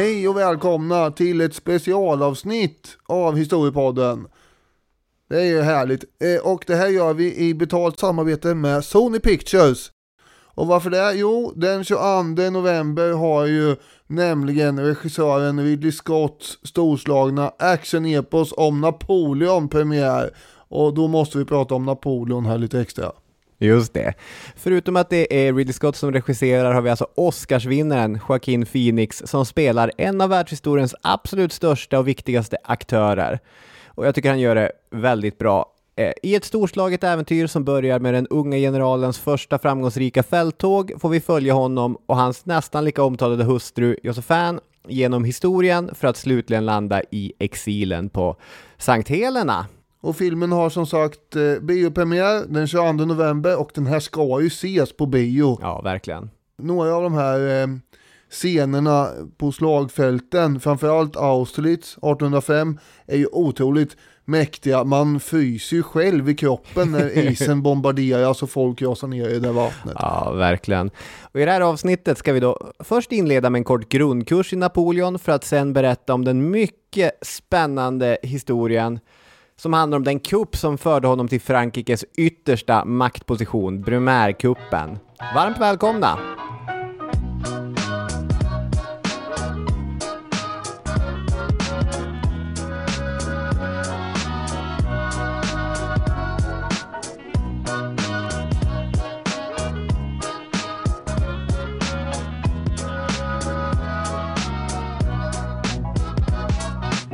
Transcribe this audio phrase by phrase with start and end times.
[0.00, 4.26] Hej och välkomna till ett specialavsnitt av Historiepodden.
[5.28, 6.04] Det är ju härligt.
[6.04, 9.90] Eh, och det här gör vi i betalt samarbete med Sony Pictures.
[10.54, 11.12] Och varför det?
[11.14, 12.00] Jo, den 22
[12.50, 13.76] november har ju
[14.06, 20.30] nämligen regissören Ridley Scotts storslagna actionepos om Napoleon premiär.
[20.68, 23.12] Och då måste vi prata om Napoleon här lite extra.
[23.62, 24.14] Just det.
[24.56, 29.46] Förutom att det är Ridley Scott som regisserar har vi alltså Oscarsvinnaren Joaquin Phoenix som
[29.46, 33.38] spelar en av världshistoriens absolut största och viktigaste aktörer.
[33.86, 35.66] Och jag tycker han gör det väldigt bra.
[35.96, 41.08] Eh, I ett storslaget äventyr som börjar med den unga generalens första framgångsrika fälttåg får
[41.08, 46.66] vi följa honom och hans nästan lika omtalade hustru Josefan genom historien för att slutligen
[46.66, 48.36] landa i exilen på
[48.78, 49.66] Sankt Helena.
[50.00, 54.46] Och filmen har som sagt eh, biopremiär den 22 november och den här ska ju
[54.46, 55.58] ses på bio.
[55.62, 56.30] Ja, verkligen.
[56.58, 57.66] Några av de här eh,
[58.30, 64.84] scenerna på slagfälten, framförallt Austerlitz 1805, är ju otroligt mäktiga.
[64.84, 69.52] Man fryser ju själv i kroppen när isen bombarderas och folk rasar ner i det
[69.52, 69.96] vattnet.
[69.98, 70.90] Ja, verkligen.
[71.22, 74.56] Och I det här avsnittet ska vi då först inleda med en kort grundkurs i
[74.56, 79.00] Napoleon för att sen berätta om den mycket spännande historien
[79.60, 84.98] som handlar om den kupp som förde honom till Frankrikes yttersta maktposition, Brumärkuppen.
[85.34, 86.18] Varmt välkomna!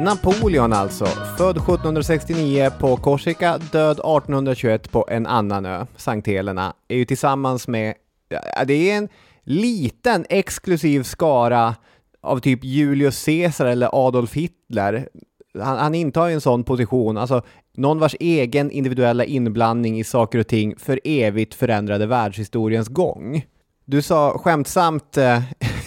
[0.06, 1.04] Napoleon alltså,
[1.38, 7.68] född 1769 på Korsika, död 1821 på en annan ö, Sankt Helena, är ju tillsammans
[7.68, 7.94] med,
[8.28, 9.08] ja, det är en
[9.44, 11.74] liten exklusiv skara
[12.22, 15.08] av typ Julius Caesar eller Adolf Hitler.
[15.62, 17.42] Han, han intar ju en sån position, alltså
[17.76, 23.46] någon vars egen individuella inblandning i saker och ting för evigt förändrade världshistoriens gång.
[23.84, 25.42] Du sa skämtsamt eh,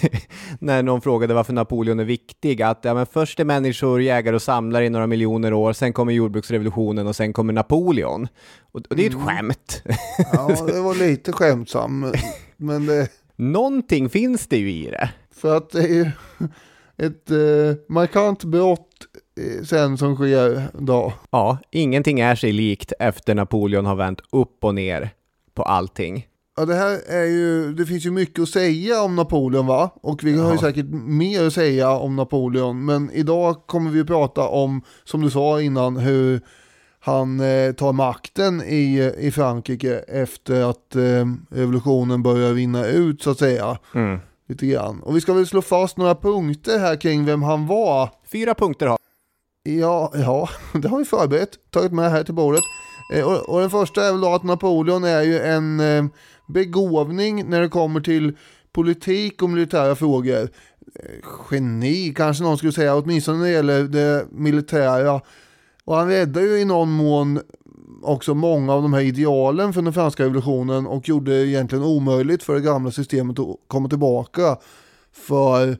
[0.58, 4.42] när någon frågade varför Napoleon är viktig, att ja, men först är människor jägare och
[4.42, 8.28] samlare i några miljoner år, sen kommer jordbruksrevolutionen och sen kommer Napoleon.
[8.72, 9.82] Och, och det är ju ett skämt.
[10.32, 12.12] Ja, det var lite skämtsam,
[12.56, 15.10] men det, Någonting finns det ju i det.
[15.34, 16.10] för att det är ju
[16.96, 18.88] ett eh, markant brott
[19.40, 21.12] eh, sen som sker då.
[21.30, 25.10] Ja, ingenting är sig likt efter Napoleon har vänt upp och ner
[25.54, 26.26] på allting.
[26.56, 29.90] Ja, det här är ju, det finns ju mycket att säga om Napoleon va?
[30.02, 32.84] Och vi har ju säkert mer att säga om Napoleon.
[32.84, 36.40] Men idag kommer vi att prata om, som du sa innan, hur
[37.00, 43.30] han eh, tar makten i, i Frankrike efter att eh, revolutionen börjar vinna ut så
[43.30, 43.78] att säga.
[43.94, 44.18] Mm.
[44.48, 45.00] Lite grann.
[45.00, 48.10] Och vi ska väl slå fast några punkter här kring vem han var.
[48.32, 48.98] Fyra punkter har
[49.62, 50.48] Ja, ja,
[50.80, 52.62] det har vi förberett, tagit med här till bordet.
[53.14, 56.04] Eh, och, och den första är väl då att Napoleon är ju en eh,
[56.52, 58.36] begåvning när det kommer till
[58.72, 60.48] politik och militära frågor.
[61.50, 65.20] Geni kanske någon skulle säga, åtminstone när det gäller det militära.
[65.84, 67.40] Och han räddade ju i någon mån
[68.02, 72.42] också många av de här idealen från den franska revolutionen och gjorde det egentligen omöjligt
[72.42, 74.56] för det gamla systemet att komma tillbaka.
[75.12, 75.76] För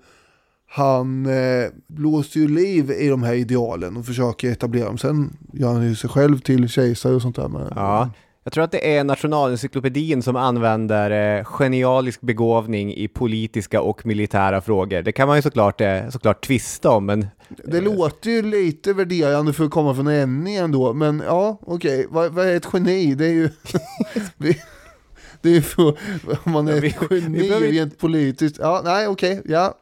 [0.69, 4.98] han eh, blåste ju liv i de här idealen och försöker etablera dem.
[4.98, 7.48] Sen gör han ju sig själv till kejsare och sånt där.
[7.48, 8.10] Men, Ja,
[8.45, 14.61] jag tror att det är Nationalencyklopedin som använder eh, genialisk begåvning i politiska och militära
[14.61, 15.03] frågor.
[15.03, 17.27] Det kan man ju såklart, eh, såklart tvista om, men
[17.65, 20.93] Det låter ju lite värderande för att komma från NE ändå.
[20.93, 22.06] Men ja, okej.
[22.11, 23.15] Vad, vad är ett geni?
[23.15, 23.49] Det är ju...
[24.37, 24.61] vi-
[25.43, 25.99] det är ju för,
[26.45, 28.56] om man är Ja, vi- ett vi geni behöver inte- rent politiskt.
[28.61, 29.43] Ja, nej, okej.
[29.45, 29.75] ja.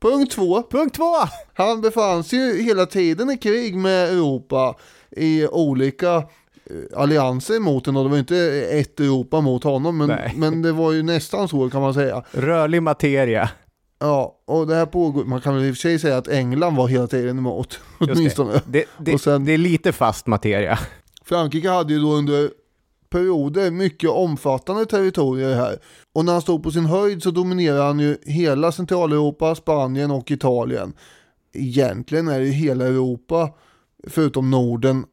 [0.00, 0.62] Punkt två.
[0.70, 1.14] punkt två!
[1.54, 4.74] Han befann sig ju hela tiden i krig med Europa
[5.10, 6.22] i olika eh,
[6.96, 8.36] allianser mot och det var inte
[8.70, 10.32] ett Europa mot honom men, Nej.
[10.36, 12.22] men det var ju nästan så kan man säga.
[12.32, 13.50] Rörlig materia.
[13.98, 16.76] Ja, och det här pågår, man kan väl i och för sig säga att England
[16.76, 18.60] var hela tiden emot, åtminstone.
[18.66, 20.78] Det, det, Och sen- det är lite fast materia.
[21.24, 22.50] Frankrike hade ju då under
[23.10, 25.78] perioder mycket omfattande territorier här.
[26.14, 30.30] Och när han stod på sin höjd så dominerade han ju hela Centraleuropa, Spanien och
[30.30, 30.92] Italien.
[31.54, 33.50] Egentligen är det ju hela Europa,
[34.08, 35.04] förutom Norden,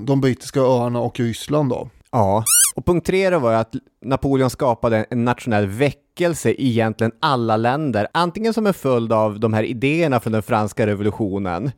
[0.00, 1.88] de brittiska öarna och Ryssland då.
[2.12, 2.44] Ja.
[2.76, 3.74] Och punkt tre då var att
[4.04, 9.54] Napoleon skapade en nationell väckelse i egentligen alla länder, antingen som en följd av de
[9.54, 11.70] här idéerna från den franska revolutionen,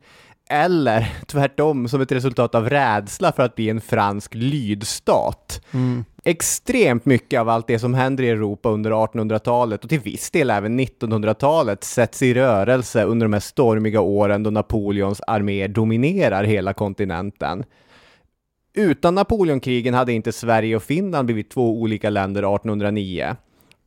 [0.49, 5.61] eller tvärtom som ett resultat av rädsla för att bli en fransk lydstat.
[6.25, 10.49] Extremt mycket av allt det som händer i Europa under 1800-talet och till viss del
[10.49, 16.73] även 1900-talet sätts i rörelse under de här stormiga åren då Napoleons arméer dominerar hela
[16.73, 17.63] kontinenten.
[18.73, 23.35] Utan Napoleonkrigen hade inte Sverige och Finland blivit två olika länder 1809.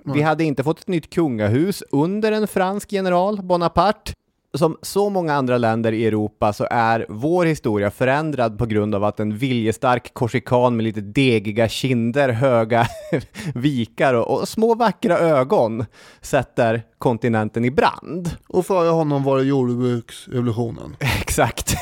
[0.04, 4.12] Vi hade inte fått ett nytt kungahus under en fransk general, Bonaparte.
[4.56, 9.04] Som så många andra länder i Europa så är vår historia förändrad på grund av
[9.04, 12.86] att en viljestark korsikan med lite degiga kinder, höga
[13.54, 15.84] vikar och, och små vackra ögon
[16.20, 18.30] sätter kontinenten i brand.
[18.48, 20.96] Och före honom var det jordbruksrevolutionen.
[21.20, 21.74] Exakt.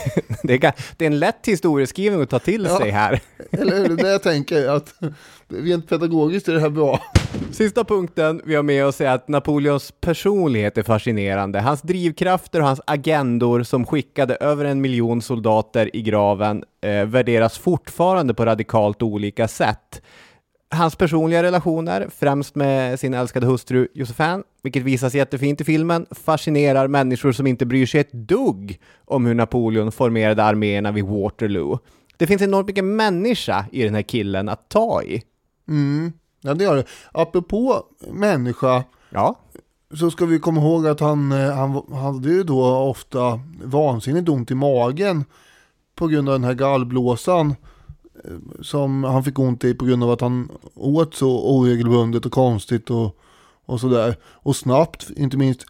[0.43, 2.79] Det är, en lätt historieskrivning att ta till Ja.
[2.79, 3.21] sig här.
[3.51, 3.97] Eller hur?
[3.97, 4.95] Det jag tänker att
[5.49, 7.01] rent pedagogiskt är det här bra.
[7.53, 11.61] Sista punkten vi har med oss är att Napoleons personlighet är fascinerande.
[11.61, 17.59] Hans drivkrafter och hans agendor som skickade över en miljon soldater i graven eh, värderas
[17.59, 20.03] fortfarande på radikalt olika sätt.
[20.75, 26.89] Hans personliga relationer, främst med sin älskade hustru Josephine, vilket visas jättefint i filmen, fascinerar
[26.89, 31.79] människor som inte bryr sig ett dugg om hur Napoleon formerade arméerna vid Waterloo.
[32.17, 35.23] Det finns enormt mycket människa i den här killen att ta i.
[35.69, 36.13] Mm.
[36.41, 36.85] Ja, det gör det.
[37.13, 37.83] Apropå
[38.13, 38.85] människa
[39.15, 39.35] Ja,
[39.95, 44.51] så ska vi komma ihåg att han, eh, han hade ju då ofta vansinnigt ont
[44.51, 45.25] i magen
[45.95, 47.55] på grund av den här gallblåsan
[48.63, 52.91] som han fick ont i på grund av att han åt så oregelbundet och konstigt
[52.91, 53.17] och,
[53.67, 54.17] och sådär.
[54.25, 55.67] Och snabbt, inte minst.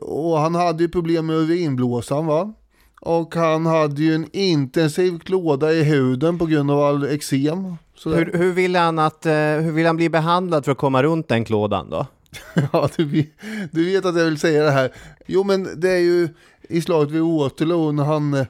[0.00, 2.54] Och han hade ju problem med urinblåsan va?
[3.00, 7.76] Och han hade ju en intensiv klåda i huden på grund av all eksem.
[8.04, 11.28] Hur, hur, vill han att, eh, hur vill han bli behandlad för att komma runt
[11.28, 12.06] den klådan då?
[12.72, 13.28] Ja, du vet,
[13.72, 14.92] du vet att jag vill säga det här.
[15.26, 16.28] Jo, men det är ju
[16.68, 18.46] i slaget vid Waterloo när han eh,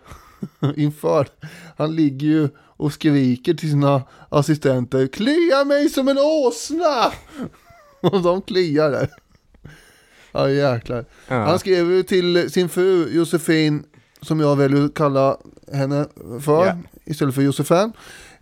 [0.76, 1.28] inför,
[1.76, 5.06] han ligger ju och skriker till sina assistenter.
[5.06, 7.12] Klia mig som en åsna!
[8.00, 9.10] Och de kliar där.
[10.32, 11.04] Ja, jäklar.
[11.28, 13.84] Han skrev ju till sin fru Josefin,
[14.20, 15.36] som jag väljer att kalla
[15.72, 16.06] henne
[16.44, 16.76] för, Ja.
[17.04, 17.92] istället för Josefin,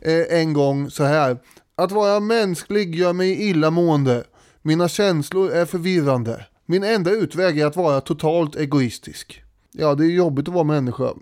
[0.01, 1.37] eh, en gång så här.
[1.77, 4.25] Att vara mänsklig gör mig illamående.
[4.63, 6.47] Mina känslor är förvirrande.
[6.67, 9.42] Min enda utväg är att vara totalt egoistisk.
[9.75, 11.05] Ja, det är jobbigt att vara människa.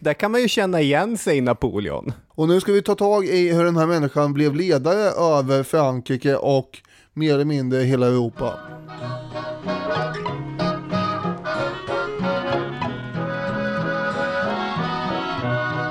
[0.00, 2.12] Där kan man ju känna igen sig i Napoleon.
[2.28, 6.36] Och nu ska vi ta tag i hur den här människan blev ledare över Frankrike
[6.36, 6.82] och
[7.12, 8.58] mer eller mindre hela Europa.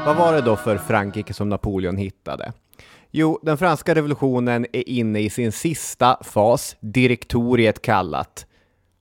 [0.06, 2.54] Vad var det då för Frankrike som Napoleon hittade?
[3.12, 8.46] Jo, den franska revolutionen är inne i sin sista fas, direktoriet kallat.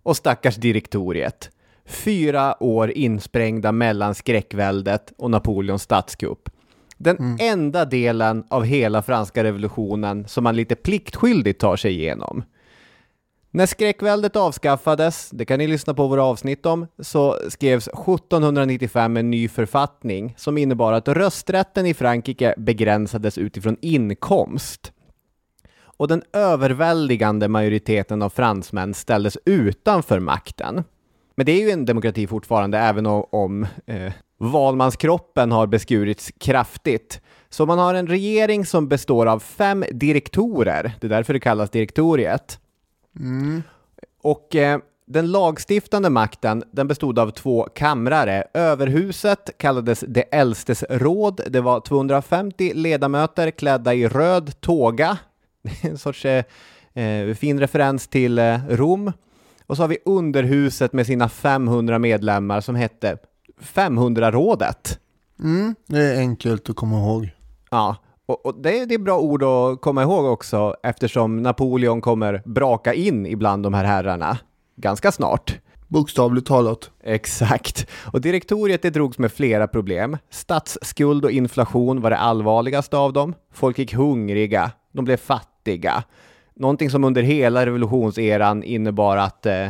[0.02, 1.50] Och stackars direktoriet.
[1.86, 6.48] Fyra år insprängda mellan skräckväldet och Napoleons statskupp.
[6.98, 12.44] Den enda delen av hela franska revolutionen som man lite pliktskyldigt tar sig igenom.
[13.50, 19.30] När skräckväldet avskaffades, det kan ni lyssna på våra avsnitt om, så skrevs 1795 en
[19.30, 24.92] ny författning som innebar att rösträtten i Frankrike begränsades utifrån inkomst.
[25.82, 30.84] Och den överväldigande majoriteten av fransmän ställdes utanför makten.
[31.34, 37.20] Men det är ju en demokrati fortfarande, även om, om eh, valmanskroppen har beskurits kraftigt.
[37.48, 41.70] Så man har en regering som består av fem direktorer, det är därför det kallas
[41.70, 42.58] direktoriet.
[44.22, 48.44] Och eh, den lagstiftande makten, den bestod av två kamrare.
[48.54, 51.40] Överhuset kallades det äldstes råd.
[51.46, 55.18] Det var 250 ledamöter klädda i röd tåga.
[55.82, 56.44] En sorts eh,
[56.94, 59.12] eh, fin referens till eh, Rom.
[59.72, 63.16] Och så har vi underhuset med sina 500 medlemmar som hette
[63.60, 64.98] 500-rådet.
[65.40, 67.30] Mm, det är enkelt att komma ihåg.
[67.70, 72.00] Ja, och, och det, är- det är bra ord att komma ihåg också eftersom Napoleon
[72.00, 74.38] kommer braka in ibland de här herrarna
[74.76, 75.58] ganska snart.
[75.88, 76.90] Bokstavligt talat.
[77.04, 77.86] Exakt.
[78.12, 80.16] Och direktoriet det drogs med flera problem.
[80.30, 83.34] Statsskuld och inflation var det allvarligaste av dem.
[83.52, 86.04] Folk gick hungriga, de blev fattiga.
[86.54, 89.68] Någonting som under hela revolutionseran innebar att eh,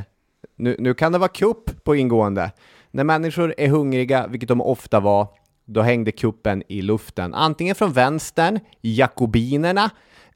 [0.56, 2.52] nu, nu kan det vara kupp på ingående.
[2.90, 5.26] När människor är hungriga, vilket de ofta var,
[5.64, 7.34] då hängde kuppen i luften.
[7.34, 9.90] Antingen från vänstern, jakobinerna,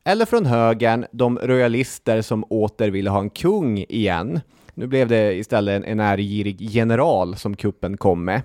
[0.05, 4.41] eller från högern, de royalister som åter ville ha en kung igen.
[4.75, 8.43] Nu blev det istället en, ärgirig general som kuppen kom med.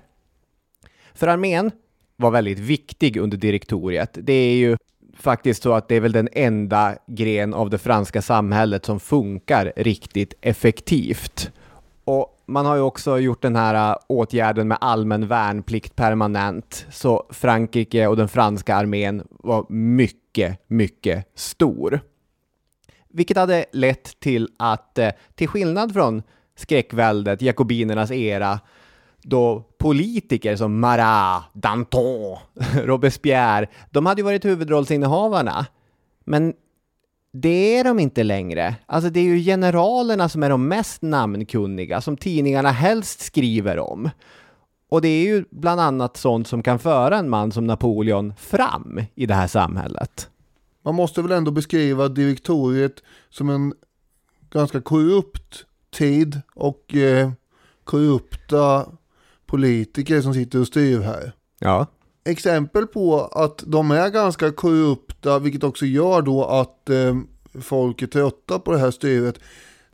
[1.14, 1.70] För armén
[2.16, 4.18] var väldigt viktig under direktoriet.
[4.20, 4.76] Det är ju
[5.22, 9.72] faktiskt så att det är väl den enda gren av det franska samhället som funkar
[9.76, 11.50] riktigt effektivt.
[12.04, 17.26] Och man har ju också gjort den här äh, åtgärden med allmän värnplikt permanent, så
[17.30, 22.00] Frankrike och den franska armén var mycket, mycket stor.
[23.08, 26.22] Vilket hade lett till att, äh, till skillnad från
[26.56, 28.60] skräckväldet, jakobinernas era,
[29.22, 32.38] då politiker som Marat, Danton,
[32.74, 35.66] Robespierre, de hade ju varit huvudrollsinnehavarna.
[36.24, 36.54] Men
[37.32, 38.74] det är de inte längre.
[38.86, 44.10] Alltså det är ju generalerna som är de mest namnkunniga, som tidningarna helst skriver om.
[44.88, 49.00] Och det är ju bland annat sånt som kan föra en man som Napoleon fram
[49.14, 50.28] i det här samhället.
[50.84, 53.74] Man måste väl ändå beskriva direktoriet som en
[54.50, 57.30] ganska korrupt tid och eh,
[57.84, 58.86] korrupta
[59.52, 61.32] politiker som sitter och styr här.
[61.58, 61.86] Ja.
[62.24, 67.16] Exempel på att de är ganska korrupta, vilket också gör då att eh,
[67.60, 69.38] folk är trötta på det här styret.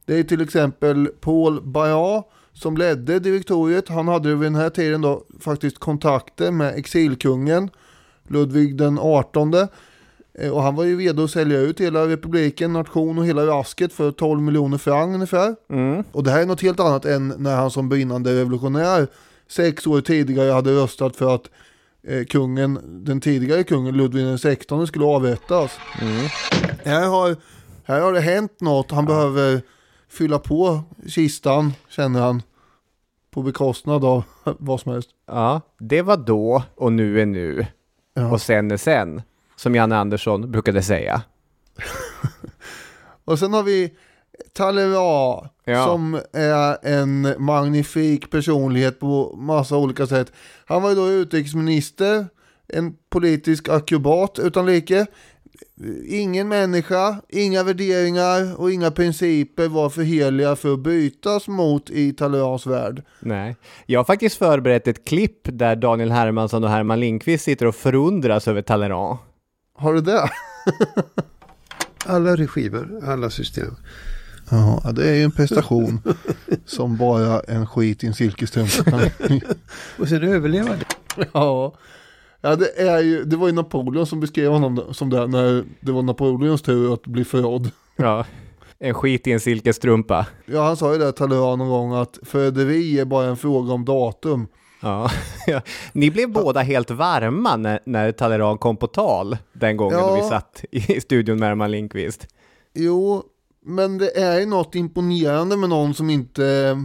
[0.04, 3.88] Det är till exempel Paul Bayat som ledde direktoriet.
[3.88, 7.70] Han hade vid den här tiden då faktiskt kontakter med exilkungen
[8.28, 9.54] Ludvig den 18.
[9.54, 13.92] Eh, och han var ju redo att sälja ut hela republiken, nation och hela rasket
[13.92, 15.56] för 12 miljoner franc ungefär.
[15.70, 16.04] Mm.
[16.12, 19.08] Och det här är något helt annat än när han som brinnande revolutionär
[19.48, 21.50] sex år tidigare hade röstat för att
[22.02, 25.78] eh, kungen, den tidigare kungen Ludvig den 16 skulle avrättas.
[26.00, 26.28] Mm.
[26.84, 27.36] Här, har,
[27.84, 29.62] här har det hänt något, han behöver
[30.08, 32.42] fylla på kistan känner han.
[33.30, 34.22] På bekostnad av
[34.58, 35.10] vad som helst.
[35.26, 37.66] Ja, det var då och nu är nu.
[38.14, 38.30] Ja.
[38.30, 39.22] Och sen är sen,
[39.56, 41.22] som Janne Andersson brukade säga.
[43.24, 43.94] Och sen har vi
[44.52, 45.84] Talleyrand Ja.
[45.84, 50.32] som är en magnifik personlighet på massa olika sätt.
[50.66, 52.26] Han var ju då utrikesminister,
[52.68, 55.06] en politisk akrobat utan like.
[56.08, 62.12] Ingen människa, inga värderingar och inga principer var för heliga för att bytas mot i
[62.12, 63.02] Talleyrans värld.
[63.20, 63.56] Nej.
[63.86, 68.48] Jag har faktiskt förberett ett klipp där Daniel Hermansson och Herman Lindqvist sitter och förundras
[68.48, 69.18] över Talleyrand.
[69.74, 70.28] Har du det?
[72.06, 73.76] Alla regimer, alla system.
[74.50, 76.00] Ja, det är ju en prestation
[76.66, 79.00] som bara en skit i en silkesstrumpa
[79.98, 81.26] Och sen överleva det.
[81.32, 81.74] Ja.
[82.40, 85.92] Ja, det, är ju, det var ju Napoleon som beskrev honom som det när det
[85.92, 87.70] var Napoleons tur att bli förrådd.
[87.96, 88.24] Ja.
[88.78, 90.26] En skit i en silkesstrumpa.
[90.46, 93.84] Ja, han sa ju det Talleyrand någon gång att förräderi är bara en fråga om
[93.84, 94.46] datum.
[94.82, 95.10] Ja.
[95.46, 95.60] Ja.
[95.92, 100.06] Ni blev båda helt varma när, när Talleyrand kom på tal den gången Ja.
[100.08, 102.26] då vi satt i studion med Herman Lindqvist.
[102.74, 103.22] Jo,
[103.68, 106.76] men det är ju något imponerande med någon som inte eh,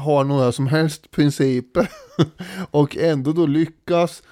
[0.00, 1.90] har några som helst principer.
[2.70, 4.22] Och ändå då lyckas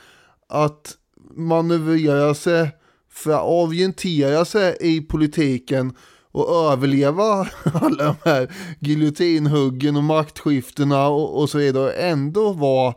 [0.48, 0.96] att
[1.36, 2.70] manövrera sig,
[3.10, 5.96] för att orientera sig i politiken
[6.32, 7.24] och överleva
[7.74, 11.84] alla de här giljotinhuggen och maktskiftena och, och så vidare.
[11.84, 12.94] Och ändå vara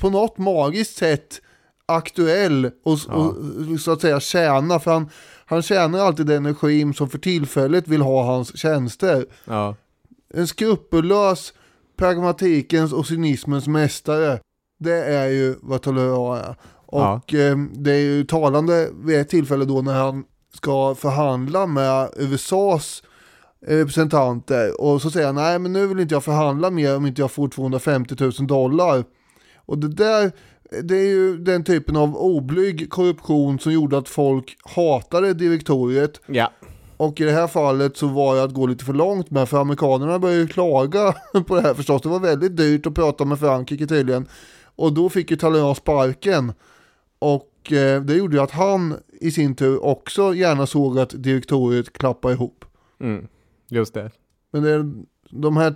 [0.00, 1.40] på något magiskt sätt
[1.86, 3.34] aktuell och, och
[3.80, 4.80] så att säga tjäna.
[4.80, 5.10] För han,
[5.48, 9.26] han tjänar alltid den regim som för tillfället vill ha hans tjänster.
[9.44, 9.74] Ja.
[10.34, 11.52] En skrupellös
[11.96, 14.40] pragmatikens och cynismens mästare.
[14.78, 16.56] Det är ju vad Talleyrand är.
[16.86, 20.24] Och eh, det är ju talande vid ett tillfälle då när han
[20.54, 23.02] ska förhandla med USAs
[23.66, 27.20] representanter och så säger han nej men nu vill inte jag förhandla mer om inte
[27.20, 29.04] jag får 250 000 dollar.
[29.56, 30.32] Och det där,
[30.82, 36.20] det är ju den typen av oblyg korruption som gjorde att folk hatade direktoriet.
[36.26, 36.52] Ja.
[36.96, 39.60] Och i det här fallet så var det att gå lite för långt med, för
[39.60, 41.14] amerikanerna började ju klaga
[41.46, 42.02] på det här förstås.
[42.02, 44.26] Det var väldigt dyrt att prata med Frankrike tydligen.
[44.76, 46.52] Och då fick ju Talleyrand sparken.
[47.18, 51.92] Och eh, det gjorde ju att han i sin tur också gärna såg att direktoriet
[51.92, 52.64] klappade ihop.
[53.00, 53.26] Mm.
[53.68, 54.10] Just det.
[54.52, 54.92] Men det är
[55.30, 55.74] de här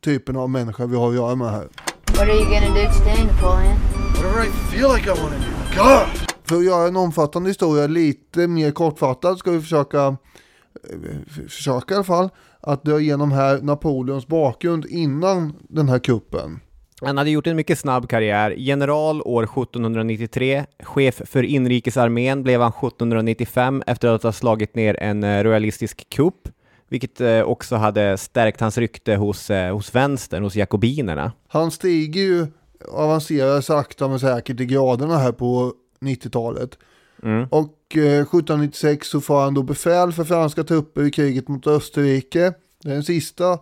[0.00, 1.68] typerna av människor vi har att göra med här.
[2.06, 3.97] What are you gonna do today, Napoleon?
[4.14, 5.82] Whatever I feel like I want to do.
[5.82, 6.28] God!
[6.44, 11.96] För att göra en omfattande historia lite mer kortfattad ska vi försöka, eh, försöka i
[11.96, 12.28] alla fall,
[12.60, 16.60] att dra igenom här Napoleons bakgrund innan den här kuppen.
[17.00, 18.54] Han hade gjort en mycket snabb karriär.
[18.56, 25.24] General år 1793, chef för inrikesarmén blev han 1795 efter att ha slagit ner en
[25.24, 26.48] eh, royalistisk kupp,
[26.88, 31.32] vilket eh, också hade stärkt hans rykte hos, hos vänstern, hos jakobinerna.
[31.48, 32.46] Han stiger ju,
[32.88, 36.78] avancerar sakta men säkert i graderna här på 90-talet.
[37.22, 37.48] Mm.
[37.50, 42.52] Och eh, 1796 så får han då befäl för franska trupper i kriget mot Österrike.
[42.82, 43.58] Det är den sista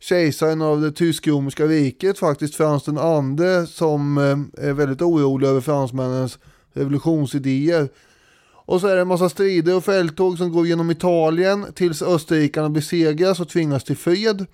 [0.00, 5.60] kejsaren av det tysk-romerska riket faktiskt, Frans den andre, som eh, är väldigt orolig över
[5.60, 6.38] fransmännens
[6.72, 7.88] revolutionsidéer.
[8.70, 12.70] Och så är det en massa strider och fälttåg som går genom Italien tills österrikarna
[12.70, 14.46] besegras och tvingas till fred.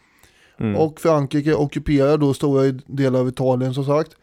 [0.76, 4.16] Och Frankrike ockuperar då stora delar av Italien som sagt.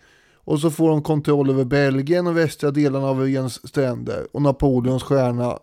[0.45, 4.27] Och så får de kontroll över Belgien och västra delarna av öns stränder.
[4.31, 5.59] Och Napoleons stjärna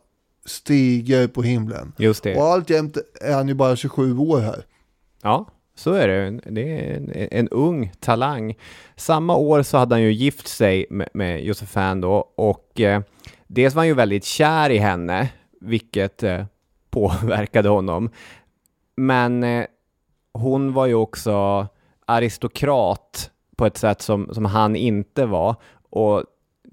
[0.47, 1.93] stiger på himlen.
[1.99, 2.37] Just det.
[2.37, 4.65] Och alltjämt är han ju bara 27 år här.
[5.23, 6.41] Ja, så är det.
[6.47, 8.55] Det är en, en ung talang.
[8.97, 13.03] Samma år så hade han ju gift sig med, med Josefin då och eh,
[13.47, 15.29] dels var han ju väldigt kär i henne,
[15.61, 16.45] vilket eh,
[16.91, 18.11] påverkade honom.
[18.97, 19.65] Men eh,
[20.33, 21.67] hon var ju också
[22.07, 25.57] aristokrat på ett sätt som, som han inte var.
[25.91, 26.25] Och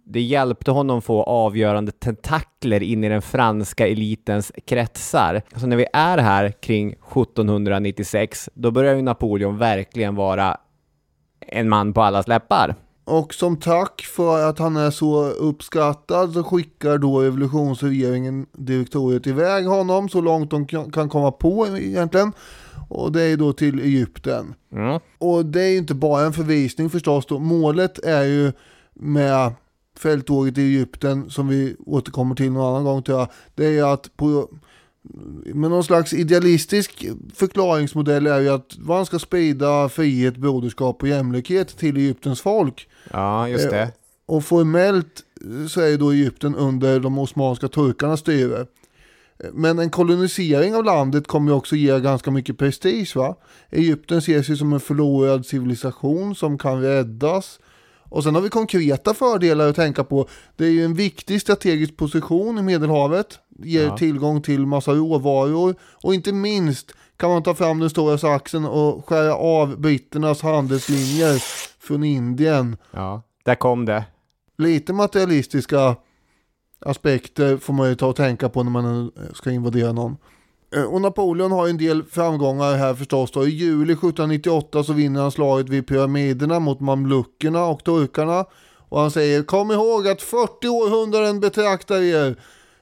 [0.05, 5.41] det hjälpte honom få avgörande tentakler in i den franska elitens kretsar.
[5.55, 10.57] Så när vi är här kring 1796, då börjar ju Napoleon verkligen vara
[11.39, 12.75] en man på allas läppar.
[13.05, 19.67] Och som tack för att han är så uppskattad så skickar då revolutionsregeringen direktoriet iväg
[19.67, 22.33] honom så långt de kan kan komma på egentligen.
[22.89, 24.53] Och det är då till Egypten.
[24.71, 24.99] Mm.
[25.17, 27.39] Och det är inte bara en förvisning förstås då.
[27.39, 28.51] Målet är ju
[28.93, 29.51] med
[29.97, 33.27] fälttåget i Egypten som vi återkommer till någon annan gång tror jag.
[33.55, 34.49] Det är ju att på
[35.45, 41.77] med någon slags idealistisk förklaringsmodell är ju att man ska sprida frihet, broderskap och jämlikhet
[41.77, 42.89] till Egyptens folk.
[43.11, 43.91] Ja, just det.
[44.25, 45.23] Och formellt
[45.69, 48.65] så är ju då Egypten under de osmanska turkarnas styre.
[49.53, 53.35] Men en kolonisering av landet kommer också ge ganska mycket prestige va.
[53.69, 57.59] Egypten ses ju som en förlorad civilisation som kan räddas.
[58.09, 60.27] Och sen har vi konkreta fördelar att tänka på.
[60.55, 63.39] Det är ju en viktig strategisk position i Medelhavet.
[63.59, 63.97] Ger Ja.
[63.97, 65.75] tillgång till massa råvaror.
[66.03, 71.43] Och inte minst kan man ta fram den stora saxen och skära av britternas handelslinjer
[71.79, 72.77] från Indien.
[72.91, 74.03] Ja, där kom det.
[74.57, 75.95] Lite materialistiska
[76.79, 80.17] aspekter får man ju ta och tänka på när man ska invadera någon.
[80.75, 83.47] Eh, och Napoleon har ju en del framgångar här förstås då.
[83.47, 88.45] I juli 1798 så vinner han slaget vid pyramiderna mot mamluckerna och turkarna.
[88.89, 92.35] Och han säger kom ihåg att 40 århundraden betraktar er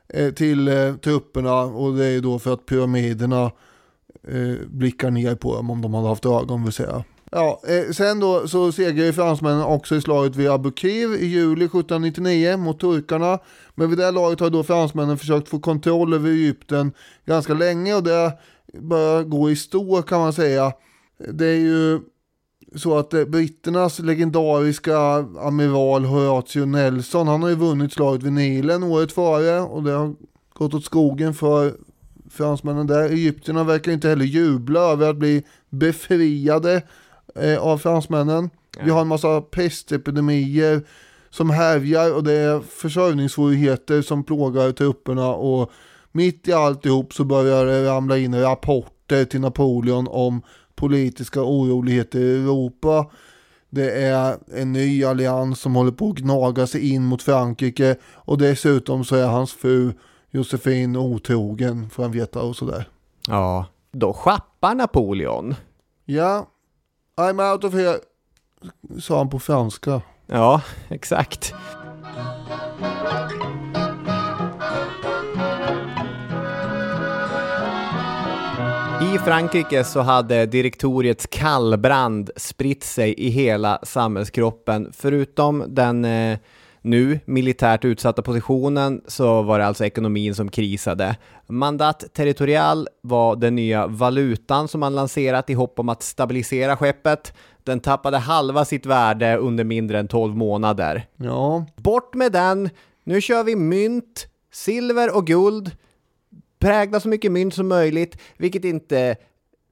[0.08, 3.52] eh, till eh, trupperna och det är då för att pyramiderna
[4.28, 7.04] eh, blickar ner på dem om de hade haft ögon vill säga.
[7.32, 12.58] Ja, eh, sen då så segrar fransmännen också i slaget vid Abu i juli 1799
[12.58, 13.40] mot turkarna.
[13.76, 16.92] Men vid det här laget har då fransmännen försökt få kontroll över Egypten
[17.26, 18.38] ganska länge och det
[18.82, 20.74] börjar gå i stå kan man säga.
[21.34, 22.00] Det är ju
[22.76, 24.98] så att eh, britternas legendariska
[25.40, 30.16] amiral Horatio Nelson, han har ju vunnit slaget vid Nilen året före och det har
[30.54, 31.74] gått åt skogen för
[32.30, 33.10] fransmännen där.
[33.10, 36.82] Egyptierna verkar inte heller jubla över att bli befriade
[37.36, 38.50] eh, av fransmännen.
[38.84, 40.82] Vi har en massa pestepidemier
[41.30, 45.72] som härjar och det är försörjningssvårigheter som plågar trupperna och
[46.12, 50.42] mitt i alltihop så börjar det ramla in rapporter till Napoleon om
[50.76, 53.06] politiska oroligheter i Europa.
[53.70, 58.38] Det är en ny allians som håller på att gnaga sig in mot Frankrike och
[58.38, 59.94] dessutom så är hans fru
[60.32, 62.90] Josefin otrogen får han veta och sådär.
[63.28, 65.56] Ja, då schappar Napoleon.
[66.06, 66.48] Ja,
[67.18, 68.00] I'm out of here,
[69.00, 70.02] sa han på franska.
[70.28, 71.54] Ja, exakt.
[79.02, 84.92] I Frankrike så hade direktoriets kallbrand spritt sig i hela samhällskroppen.
[84.94, 86.38] Förutom den eh,
[86.86, 91.18] nu militärt utsatta positionen så var det alltså ekonomin som krisade.
[91.48, 97.34] Mandat territorial var den nya valutan som man lanserat i hopp om att stabilisera skeppet.
[97.64, 101.08] Den tappade halva sitt värde under mindre än 12 månader.
[101.16, 102.70] Ja, Bort med den!
[103.04, 105.72] Nu kör vi mynt, silver och guld.
[106.60, 109.16] Prägla så mycket mynt som möjligt, vilket inte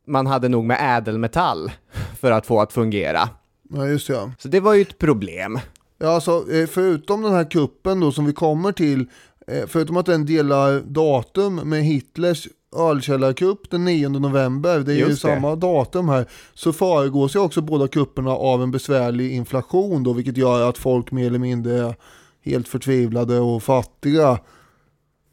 [0.07, 1.71] man hade nog med ädelmetall
[2.19, 3.29] för att få att fungera.
[3.69, 4.13] ja just det.
[4.13, 4.31] Ja.
[4.37, 5.59] Så det var ju ett problem.
[6.03, 9.05] Ja, alltså, eh, förutom den här kuppen då som vi kommer till,
[9.47, 15.01] eh, förutom att den delar datum med Hitlers ölkällarkupp den 9 november, det är ju
[15.01, 15.27] Just det.
[15.27, 20.37] samma datum här, så föregås ju också båda kupperna av en besvärlig inflation då, vilket
[20.37, 21.95] gör att folk mer eller mindre är
[22.41, 24.39] helt förtvivlade och fattiga.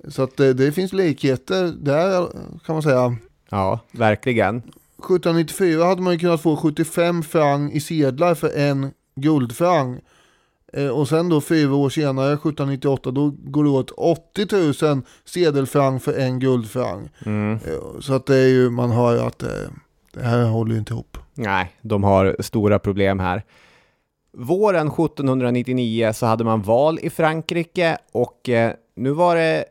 [0.08, 2.28] Så att det, det finns likheter där
[2.66, 3.16] kan man säga.
[3.48, 4.56] Ja, verkligen.
[4.56, 10.00] 1794 hade man ju kunnat få 75 franc i sedlar för en guldfranc.
[10.72, 16.02] Eh, och sen då fyra år senare, 1798, då går det åt 80 000 sedelfranc
[16.02, 17.10] för en guldfranc.
[17.26, 17.52] Mm.
[17.52, 19.48] Eh, så att det är ju, man hör att eh,
[20.12, 21.18] det här håller ju inte ihop.
[21.34, 23.42] Nej, de har stora problem här.
[24.36, 28.50] Våren 1799 så hade man val i Frankrike och
[28.96, 29.64] nu var det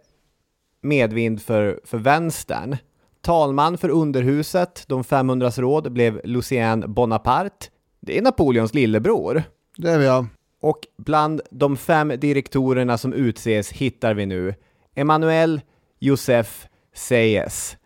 [0.82, 2.78] medvind för, för vänstern.
[3.22, 7.68] Talman för underhuset, de 500 råd, blev Lucien Bonaparte.
[8.00, 9.44] Det är Napoleons lillebror.
[9.78, 10.26] Det är vi ja.
[10.62, 14.56] Och bland de fem direktorerna som utses hittar vi nu
[14.96, 15.62] Emmanuel
[16.00, 16.52] Joseph
[16.96, 17.78] Seyes.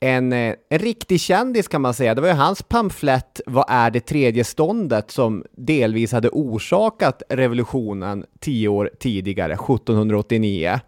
[0.00, 2.14] En, eh, en riktig kändis kan man säga.
[2.14, 8.24] Det var ju hans pamflett Vad är det tredje ståndet som delvis hade orsakat revolutionen
[8.38, 10.80] tio år tidigare, 1789.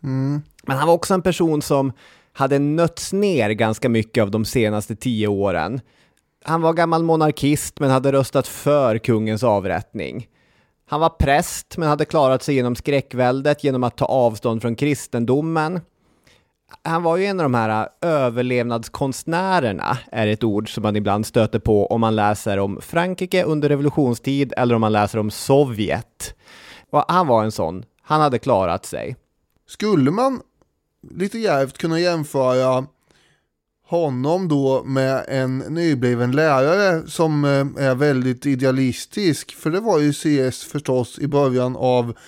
[0.00, 1.92] Men han var också en person som
[2.32, 5.80] hade nötts ner ganska mycket av de senaste tio åren.
[6.44, 10.26] Han var gammal monarkist men hade röstat för kungens avrättning.
[10.90, 15.80] Han var präst men hade klarat sig genom skräckväldet genom att ta avstånd från kristendomen.
[16.82, 21.26] Han var ju en av de här äh, överlevnadskonstnärerna, är ett ord som man ibland
[21.26, 26.34] stöter på om man läser om Frankrike under revolutionstid eller om man läser om Sovjet.
[26.90, 27.84] Och han var en sån.
[28.02, 29.16] Han hade klarat sig.
[29.68, 30.40] Skulle man
[31.10, 32.86] lite djärvt kunna jämföra
[33.90, 39.54] honom då med en nybliven lärare som eh, är väldigt idealistisk.
[39.56, 42.18] För det var ju CS förstås i början av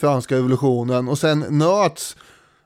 [0.00, 2.16] franska revolutionen och sen nöts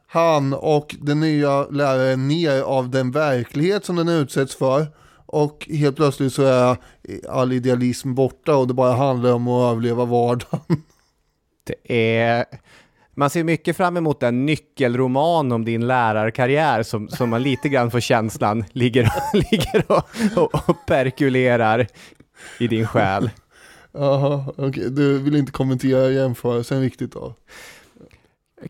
[0.07, 4.87] han och den nya läraren ner av den verklighet som den utsätts för.
[5.27, 6.77] Och helt plötsligt så är
[7.29, 10.83] all idealism borta och det bara handlar om att överleva vardagen.
[11.65, 12.45] Det är...
[13.15, 17.91] Man ser mycket fram emot en nyckelroman om din lärarkarriär som, som man lite grann
[17.91, 19.13] får känslan ligger,
[19.51, 21.87] ligger och, och, och perkulerar
[22.59, 23.31] i din själ.
[23.93, 24.91] Jaha, okej.
[24.91, 27.35] Du vill inte kommentera jämförelsen riktigt då?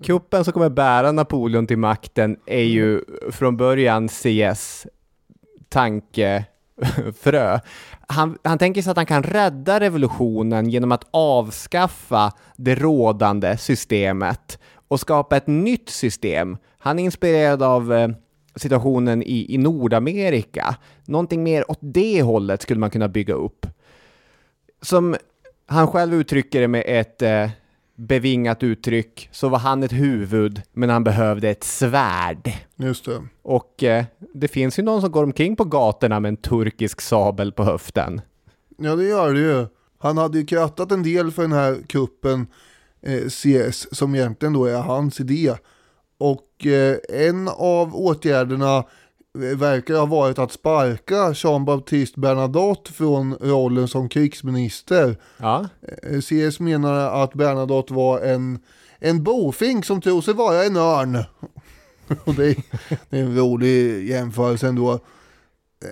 [0.03, 3.00] Kuppen som kommer bära Napoleon till makten är ju
[3.31, 4.87] från början CS
[7.20, 7.58] frö.
[8.08, 14.58] Han, han tänker sig att han kan rädda revolutionen genom att avskaffa det rådande systemet
[14.88, 16.56] och skapa ett nytt system.
[16.78, 18.08] Han är inspirerad av eh,
[18.56, 20.76] situationen i, i Nordamerika.
[21.04, 23.66] Någonting mer åt det hållet skulle man kunna bygga upp.
[24.82, 25.16] Som
[25.66, 27.50] han själv uttrycker det med ett eh,
[28.00, 32.52] bevingat uttryck, så var han ett huvud, men han behövde ett svärd.
[32.76, 33.22] Just det.
[33.42, 37.52] Och eh, det finns ju någon som går omkring på gatorna med en turkisk sabel
[37.52, 38.20] på höften.
[38.78, 39.66] Ja det gör det ju.
[39.98, 42.46] Han hade ju krattat en del för den här kuppen
[43.02, 45.54] eh, CS som egentligen då är hans idé.
[46.18, 48.84] Och eh, en av åtgärderna
[49.38, 55.16] verkar ha varit att sparka Jean-Baptiste Bernadotte från rollen som krigsminister.
[55.36, 55.68] Ja,
[56.02, 58.58] Eh, CS menar att Bernadotte var en,
[58.98, 61.24] en bofink som tror sig vara en örn.
[62.24, 62.56] Och det är,
[63.10, 64.98] det är en rolig jämförelse ändå.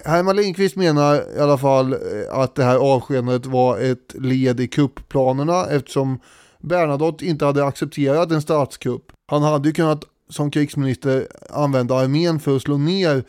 [0.04, 1.98] Herman Lindqvist menar i alla fall eh,
[2.30, 6.20] att det här avskedandet var ett led i kuppplanerna eftersom
[6.60, 9.02] Bernadotte inte hade accepterat en statskupp.
[9.30, 13.24] Han hade ju kunnat som krigsminister använda armén för att slå ner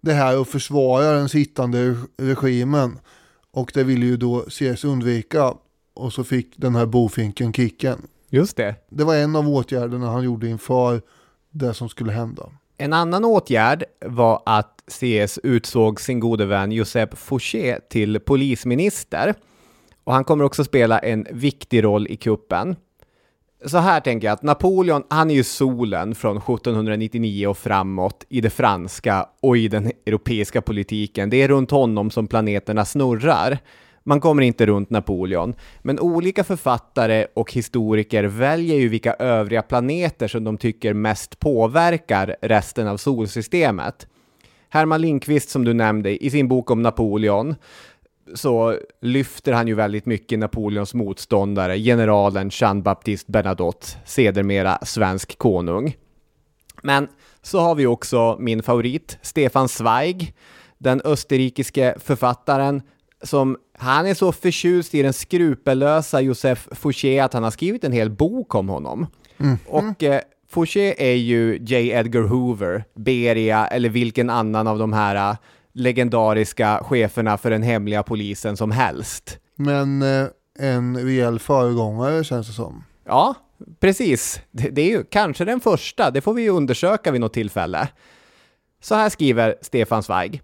[0.00, 2.98] det här och försvara den sittande regimen.
[3.52, 5.54] Och det ville ju då CS undvika.
[5.94, 7.98] Och så fick den här bofinken kicken.
[8.28, 8.74] just det.
[8.88, 11.02] Det var en av åtgärderna han gjorde inför
[11.50, 12.42] det som skulle hända.
[12.78, 19.34] En annan åtgärd var att CS utsåg sin gode vän Josep Fouché till polisminister.
[20.04, 22.76] Och han kommer också spela en viktig roll i kuppen.
[23.64, 28.40] Så här tänker jag att Napoleon, han är ju solen från 1799 och framåt i
[28.40, 31.30] det franska och i den europeiska politiken.
[31.30, 33.58] Det är runt honom som planeterna snurrar.
[34.04, 40.28] Man kommer inte runt Napoleon, men olika författare och historiker väljer ju vilka övriga planeter
[40.28, 44.06] som de tycker mest påverkar resten av solsystemet.
[44.68, 47.54] Herman Lindqvist som du nämnde i sin bok om Napoleon
[48.34, 55.96] så lyfter han ju väldigt mycket Napoleons motståndare, generalen Jean-Baptiste Bernadotte, sedermera svensk konung.
[56.82, 57.08] Men
[57.42, 60.34] så har vi också min favorit, Stefan Zweig,
[60.78, 62.82] den österrikiske författaren
[63.22, 67.92] som han är så förtjust i den skrupellösa Josef Fouché att han har skrivit en
[67.92, 69.06] hel bok om honom.
[69.66, 71.90] Och eh, Fouché är ju J.
[71.90, 75.36] Edgar Hoover, Beria eller vilken annan av de här eh,
[75.72, 79.38] legendariska cheferna för den hemliga polisen som helst.
[79.56, 80.26] Men eh,
[80.58, 82.84] en rejäl föregångare känns det som.
[83.04, 83.34] Ja,
[83.80, 84.40] precis.
[84.50, 87.88] Det, är ju kanske den första, det får vi ju undersöka vid något tillfälle.
[88.80, 90.42] Så här skriver Stefan Zweig.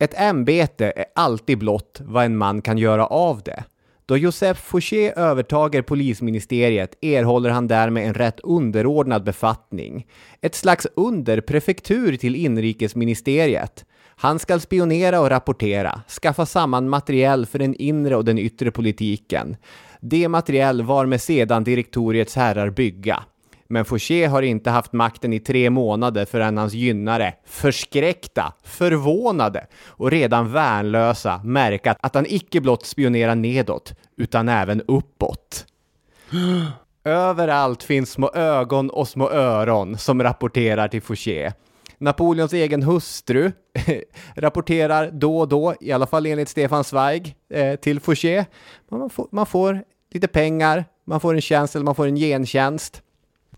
[0.00, 3.64] Ett ämbete är alltid blott vad en man kan göra av det.
[4.06, 10.06] Då Joseph Fouché övertager polisministeriet erhåller han därmed en rätt underordnad befattning.
[10.40, 13.84] Ett slags underprefektur till inrikesministeriet.
[14.26, 19.56] Han skall spionera och rapportera, skaffa samman materiell för den inre och den yttre politiken.
[20.00, 23.22] Det materiell var med sedan direktoriets herrar bygga.
[23.68, 30.10] Men Fouché har inte haft makten i tre månader förrän hans gynnare, förskräckta, förvånade och
[30.10, 35.66] redan värnlösa märkat att han icke blott spionerar nedåt, utan även uppåt.
[37.04, 41.52] Överallt finns små ögon och små öron som rapporterar till Fouché.
[41.98, 43.52] Napoleons egen hustru
[44.34, 48.44] rapporterar då och då, i alla fall enligt Stefan Zweig, eh, till Fouché.
[48.90, 53.02] Man får, man får lite pengar, man får en tjänst eller man får en gentjänst.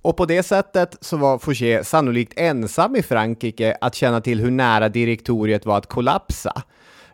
[0.02, 4.50] Och på det sättet så var Fouché sannolikt ensam i Frankrike att känna till hur
[4.50, 6.62] nära direktoriet var att kollapsa.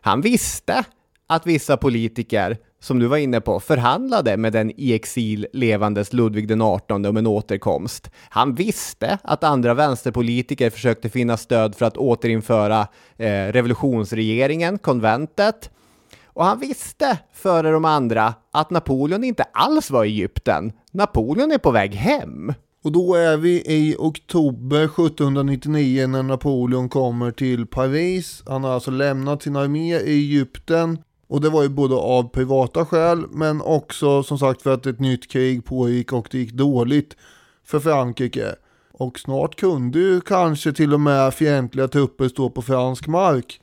[0.00, 0.84] Han visste
[1.26, 6.48] att vissa politiker, som du var inne på, förhandlade med den i exil levandes Ludvig
[6.48, 8.10] den 18 om en återkomst.
[8.28, 15.70] Han visste att andra vänsterpolitiker försökte finna stöd för att återinföra eh, revolutionsregeringen, konventet.
[16.26, 20.72] Och han visste före de andra att Napoleon inte alls var i Egypten.
[20.92, 22.52] Napoleon är på väg hem.
[22.84, 28.42] Och då är vi i oktober 1799 när Napoleon kommer till Paris.
[28.46, 30.98] Han har alltså lämnat sin armé i Egypten.
[31.26, 35.00] Och det var ju både av privata skäl men också som sagt för att ett
[35.00, 37.16] nytt krig pågick och det gick dåligt
[37.64, 38.54] för Frankrike.
[38.92, 43.60] Och snart kunde ju kanske till och med fientliga trupper stå på fransk mark.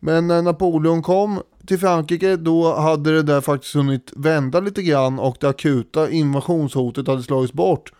[0.00, 5.18] Men när Napoleon kom till Frankrike då hade det där faktiskt hunnit vända lite grann
[5.18, 7.92] och det akuta invasionshotet hade slagits bort.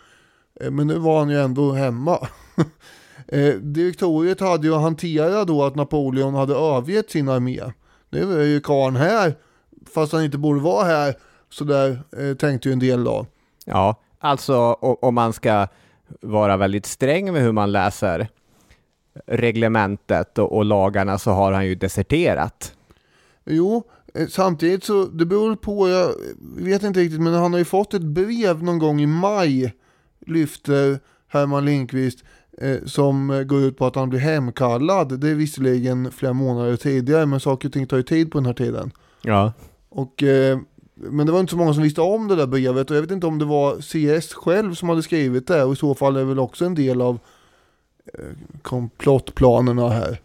[0.60, 2.18] Eh, Men nu var han ju ändå hemma.
[3.28, 7.60] Eh, Direktoriet hade ju att hantera då att Napoleon hade övergett sin armé.
[8.14, 9.34] Nu är ju karln här,
[9.94, 11.14] fast han inte borde vara här.
[11.50, 13.26] Så där eh, tänkte ju en del då.
[13.64, 15.66] Ja, alltså om man ska
[16.20, 18.28] vara väldigt sträng med hur man läser
[19.26, 22.74] reglementet och, och lagarna så har han ju deserterat.
[23.44, 23.82] Jo,
[24.14, 26.14] eh, samtidigt så det beror på, jag
[26.64, 29.74] vet inte riktigt, men han har ju fått ett brev någon gång i maj,
[30.26, 30.98] lyfter
[31.28, 32.24] Herman Lindqvist,
[32.84, 35.20] som eh, går ut på att han blir hemkallad.
[35.20, 38.46] Det är visserligen flera månader tidigare, men saker och ting tar ju tid på den
[38.46, 38.90] här tiden.
[39.22, 39.52] Ja.
[39.88, 40.58] Och, eh,
[40.94, 43.10] men det var inte så många som visste om det där brevet och jag vet
[43.10, 46.20] inte om det var CS själv som hade skrivit det och i så fall är
[46.20, 47.18] det väl också en del av
[48.14, 48.24] eh,
[48.62, 50.20] komplottplanerna här.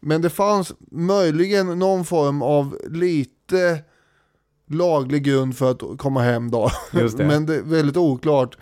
[0.00, 3.78] Men det fanns möjligen någon form av lite
[4.66, 6.70] laglig grund för att komma hem då.
[6.92, 7.24] Just det.
[7.26, 8.56] Men det är väldigt oklart.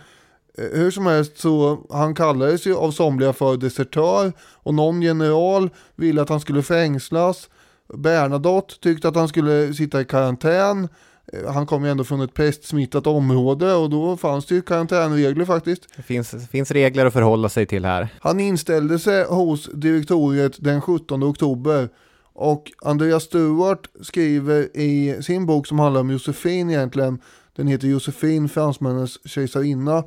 [0.58, 5.70] Eh, Hur som helst så han kallades ju av somliga för desertör och någon general
[5.96, 7.48] ville att han skulle fängslas.
[7.94, 10.88] Bernadotte tyckte att han skulle sitta i karantän.
[11.32, 15.44] Eh, Han kom ju ändå från ett pestsmittat område och då fanns det ju karantänregler
[15.44, 15.82] faktiskt.
[15.96, 18.08] Det finns, det finns regler att förhålla sig till här.
[18.20, 21.88] Han inställde sig hos direktoriet den 17 oktober
[22.32, 27.20] och Andreas Stuart skriver i sin bok som handlar om Josefin egentligen,
[27.56, 30.04] den heter Josefin, fransmännens kejsarinna.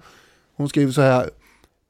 [0.55, 1.29] Hon skriver så här.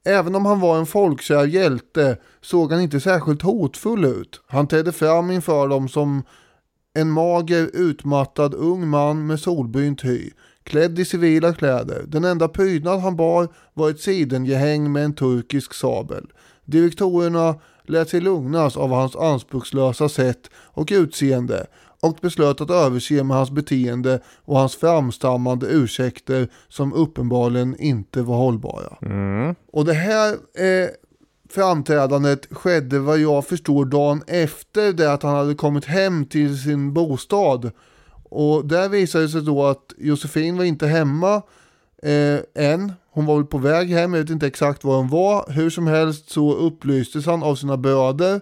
[0.06, 4.40] Även om han var en folkkär hjälte såg han inte särskilt hotfull ut.
[4.46, 6.22] Han trädde fram inför dem som
[6.94, 10.30] en mager, utmattad ung man med solbrynt hy,
[10.62, 12.04] klädd i civila kläder.
[12.06, 16.26] Den enda prydnad han bar var ett sidengehäng med en turkisk sabel.
[16.64, 21.66] Direktorerna lät sig lugnas av hans anspråkslösa sätt och utseende
[22.04, 28.36] och beslöt att överse med hans beteende och hans framstammande ursäkter som uppenbarligen inte var
[28.36, 28.96] hållbara.
[29.72, 30.88] Och det här eh,
[31.50, 36.92] framträdandet skedde vad jag förstår dagen efter det att han hade kommit hem till sin
[36.92, 37.70] bostad.
[38.24, 41.42] Och där visade det sig då att Josefin var inte hemma
[42.02, 42.92] eh, än.
[43.10, 45.52] Hon var väl på väg hem, jag vet inte exakt var hon var.
[45.52, 48.40] Hur som helst så upplystes han av sina bröder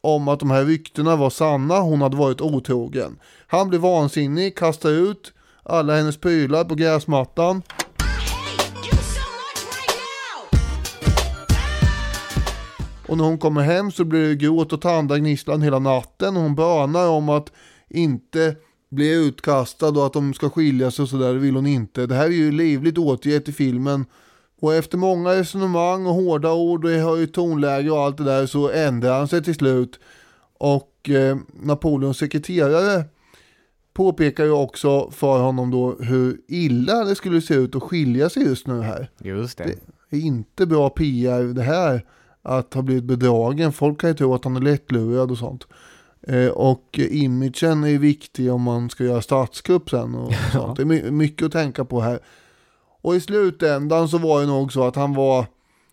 [0.00, 3.18] om att de här ryktena var sanna, hon hade varit otrogen.
[3.46, 5.32] Han blev vansinnig, kastade ut
[5.62, 7.62] alla hennes prylar på gräsmattan.
[13.08, 16.54] Och när hon kommer hem så blir det gråt och tandagnisslan hela natten och hon
[16.54, 17.52] bönar om att
[17.90, 18.56] inte
[18.90, 22.06] bli utkastad och att de ska skilja sig och sådär, det vill hon inte.
[22.06, 24.06] Det här är ju livligt återgett i filmen.
[24.60, 28.70] Och efter många resonemang och hårda ord och höjt tonläge och allt det där så
[28.70, 30.00] ändrar han sig till slut.
[30.58, 33.04] Och eh, Napoleons sekreterare
[33.94, 38.42] påpekar ju också för honom då hur illa det skulle se ut att skilja sig
[38.42, 39.10] just nu här.
[39.22, 39.74] Just det.
[40.10, 42.04] Det är inte bra PR det här
[42.42, 43.72] att ha blivit bedragen.
[43.72, 45.66] Folk kan ju tro att han är lättlurad och sånt.
[46.22, 50.76] Eh, och imagen är ju viktig om man ska göra statskupp sen och sånt.
[50.76, 52.18] Det är my- mycket att tänka på här.
[53.02, 55.46] Och i slutändan så var det nog så att han var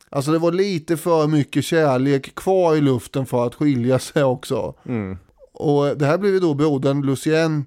[0.09, 4.73] Alltså det var lite för mycket kärlek kvar i luften för att skilja sig också.
[4.85, 5.17] Mm.
[5.53, 7.65] Och det här blev ju då brodern Lucien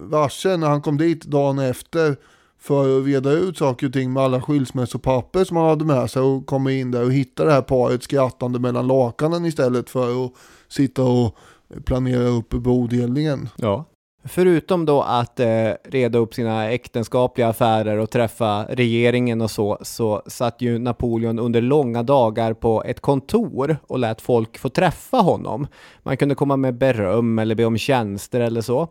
[0.00, 2.16] varse när han kom dit dagen efter
[2.60, 6.22] för att reda ut saker och ting med alla skilsmässopapper som han hade med sig
[6.22, 10.32] och komma in där och hitta det här paret skrattande mellan lakanen istället för att
[10.68, 11.36] sitta och
[11.84, 13.48] planera upp bodelningen.
[13.56, 13.84] Ja.
[14.26, 20.22] Förutom då att eh, reda upp sina äktenskapliga affärer och träffa regeringen och så, så
[20.26, 25.66] satt ju Napoleon under långa dagar på ett kontor och lät folk få träffa honom.
[26.02, 28.88] Man kunde komma med beröm eller be om tjänster eller så.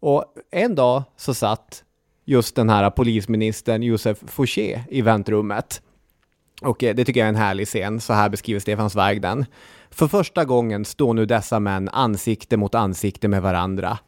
[0.00, 1.84] Och en dag så satt
[2.24, 5.82] just den här polisministern Josef Fouché i väntrummet.
[6.62, 9.44] Och eh, det tycker jag är en härlig scen, så här beskriver Stefan Zweig den.
[9.90, 13.98] För första gången står nu dessa män ansikte mot ansikte med varandra.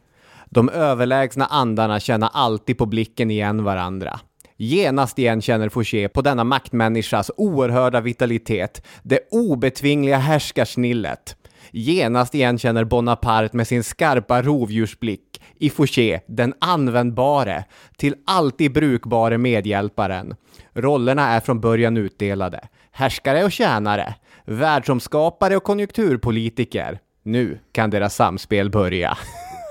[0.51, 4.21] De överlägsna andarna känner alltid på blicken igen varandra.
[4.57, 11.37] Genast igen känner Fouché på denna maktmänniskas oerhörda vitalitet, det obetvingliga härskarsnillet.
[11.73, 17.65] Genast igen känner Bonaparte med sin skarpa rovdjursblick i Fouché den användbare,
[17.97, 20.35] till alltid brukbare medhjälparen.
[20.75, 22.61] Rollerna är från början utdelade.
[22.93, 26.99] Härskare och tjänare, världsomskapare och konjunkturpolitiker.
[27.23, 29.19] Nu kan deras samspel börja.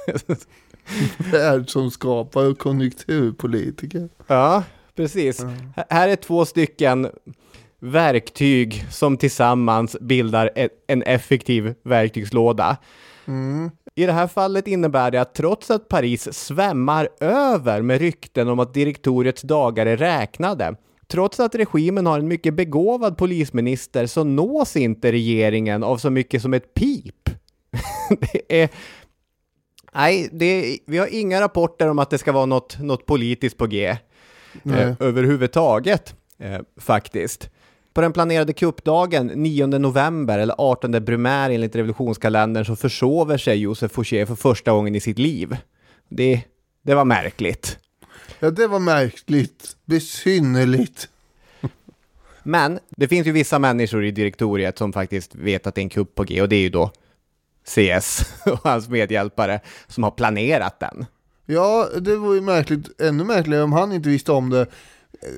[1.31, 4.09] Världsomskapare och konjunkturpolitiker.
[4.27, 4.63] Ja,
[4.95, 5.43] precis.
[5.43, 7.07] H- Här är två stycken
[7.79, 12.77] verktyg som tillsammans bildar e- en effektiv verktygslåda.
[13.95, 18.59] I det här fallet innebär det att trots att Paris svämmar över med rykten om
[18.59, 20.75] att direktoriets dagar är räknade,
[21.07, 26.41] trots att regimen har en mycket begåvad polisminister så nås inte regeringen av så mycket
[26.41, 27.29] som ett pip.
[28.31, 28.69] det är
[29.93, 33.67] Nej, det, vi har inga rapporter om att det ska vara något, något politiskt på
[33.67, 33.97] G
[34.65, 37.49] eh, överhuvudtaget, eh, faktiskt.
[37.93, 43.91] På den planerade kuppdagen 9 november, eller 18 Brumaire enligt revolutionskalendern, så försover sig Josef
[43.91, 45.57] Fouché för första gången i sitt liv.
[46.09, 46.41] Det,
[46.81, 47.77] det var märkligt.
[48.39, 49.75] Ja, det var märkligt.
[49.85, 51.09] Besynnerligt.
[52.43, 55.89] Men det finns ju vissa människor i direktoriet som faktiskt vet att det är en
[55.89, 56.91] kupp på G och det är ju då
[57.65, 61.05] CS och hans medhjälpare som har planerat den.
[61.45, 64.67] Ja, det var ju märkligt, ännu märkligare om han inte visste om det.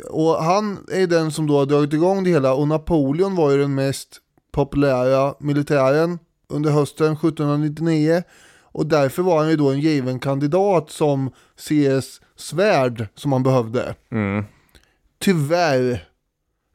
[0.10, 3.58] Och han är den som då har dragit igång det hela och Napoleon var ju
[3.58, 4.18] den mest
[4.52, 8.24] populära militären under hösten 1799
[8.62, 13.96] och därför var han ju då en given kandidat som CS svärd som han behövde.
[14.12, 14.46] Mm.
[15.20, 16.08] Tyvärr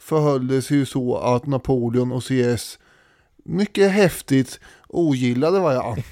[0.00, 2.78] förhöll det sig ju så att Napoleon och CS
[3.46, 6.02] mycket häftigt ogillade varandra.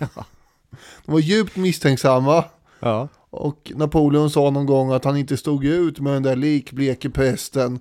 [1.05, 2.45] De var djupt misstänksamma
[2.81, 3.09] Ja.
[3.31, 7.79] och Napoleon sa någon gång att han inte stod ut med den där likbleke prästen.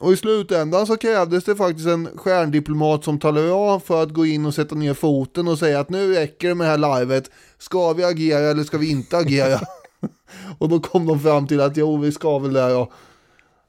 [0.00, 4.46] Och i slutändan så krävdes det faktiskt en stjärndiplomat som Talleyrand för att gå in
[4.46, 7.30] och sätta ner foten och säga att nu räcker det med det här livet.
[7.58, 9.60] Ska vi agera eller ska vi inte agera?
[10.58, 12.90] och då kom de fram till att jo, vi ska väl det ja.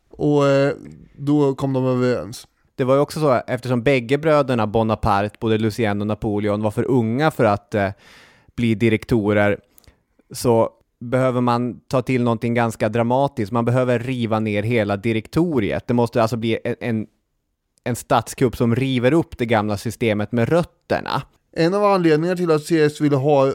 [0.10, 0.73] Och eh,
[1.17, 2.47] då kom de överens.
[2.79, 6.83] Det var ju också så, eftersom bägge bröderna Bonaparte, både Lucien och Napoleon, var för
[6.83, 7.89] unga för att eh,
[8.55, 9.59] bli direktorer,
[10.31, 13.51] så behöver man ta till någonting ganska dramatiskt.
[13.51, 15.87] Man behöver riva ner hela direktoriet.
[15.87, 17.07] Det måste alltså bli en, en,
[17.83, 21.21] en statskupp som river upp det gamla systemet med rötterna.
[21.55, 23.53] En av anledningarna till att CS ville ha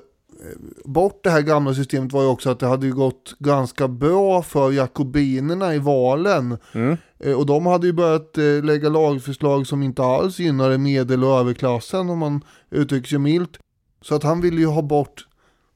[0.84, 4.72] bort det här gamla systemet var ju också att det hade gått ganska bra för
[4.72, 6.58] jakobinerna i valen.
[6.72, 6.96] Mm.
[7.18, 11.38] Eh, Och de hade ju börjat eh, lägga lagförslag som inte alls gynnade medel och
[11.38, 13.58] överklassen om man uttrycker sig milt.
[14.02, 15.26] Så att han ville ju ha bort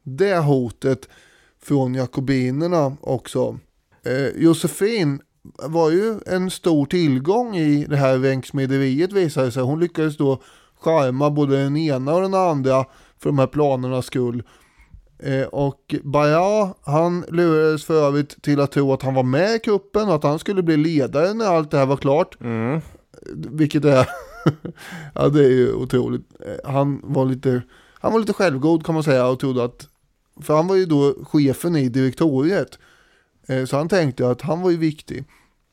[0.03, 1.09] det hotet
[1.63, 3.59] från jakobinerna också.
[4.05, 5.21] Eh, Josefin
[5.63, 9.63] var ju en stor tillgång i det här vänksmederiet visade sig.
[9.63, 10.43] Hon lyckades då
[10.81, 12.85] charma både den ena och den andra
[13.19, 14.43] för de här planernas skull.
[15.19, 19.59] Eh, och Bayard, han lurades för övrigt till att tro att han var med i
[19.59, 22.41] kuppen och att han skulle bli ledare när allt det här var klart.
[22.41, 22.81] Mm.
[23.35, 24.09] Vilket är,
[25.15, 26.23] ja det är ju otroligt.
[26.47, 27.63] Eh, Han var lite,
[28.01, 29.89] han var lite självgod kan man säga och trodde att,
[30.43, 32.79] för han var ju då chefen i direktoriet.
[33.49, 35.25] Eh, Så han tänkte att han var ju viktig.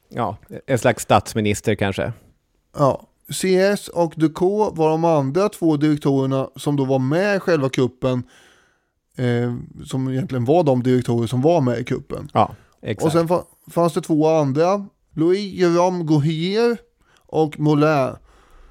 [0.10, 2.14] Ja, en slags statsminister kanske.
[2.78, 7.70] Ja, CS och Ducaux var de andra två direktorerna som då var med i själva
[7.70, 8.24] kuppen.
[9.18, 12.30] Eh, som egentligen var de direktorer som var med i kuppen.
[12.34, 13.06] Ja, exakt.
[13.06, 14.86] Och sen fa- fanns det två andra.
[15.14, 16.78] Louis Jérôme Gouhier
[17.26, 18.16] och Moulin.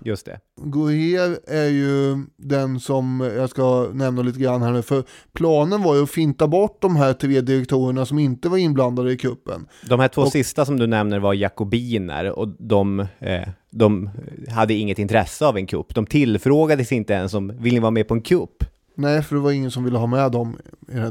[0.05, 0.39] Just det.
[0.63, 4.83] Gouhier är ju den som jag ska nämna lite grann här nu.
[4.83, 9.13] För planen var ju att finta bort de här tre direktorerna som inte var inblandade
[9.13, 9.67] i kuppen.
[9.89, 14.11] De här två Och- sista som du nämner var jakobiner och de, eh, de
[14.51, 15.95] hade inget intresse av en kupp.
[15.95, 18.65] De tillfrågades inte ens om, vill ni vara med på en kupp?
[18.97, 20.57] Nej, för det var ingen som ville ha med dem.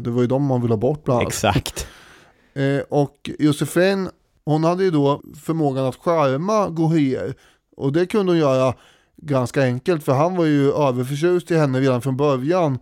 [0.01, 1.27] det var ju dem man ville ha bort bland annat.
[1.33, 1.87] Exakt.
[2.53, 4.09] Eh, och Josefin,
[4.45, 7.33] hon hade ju då förmågan att charma Gohier.
[7.77, 8.73] Och det kunde hon göra
[9.17, 12.79] ganska enkelt, för han var ju överförtjust i henne redan från början.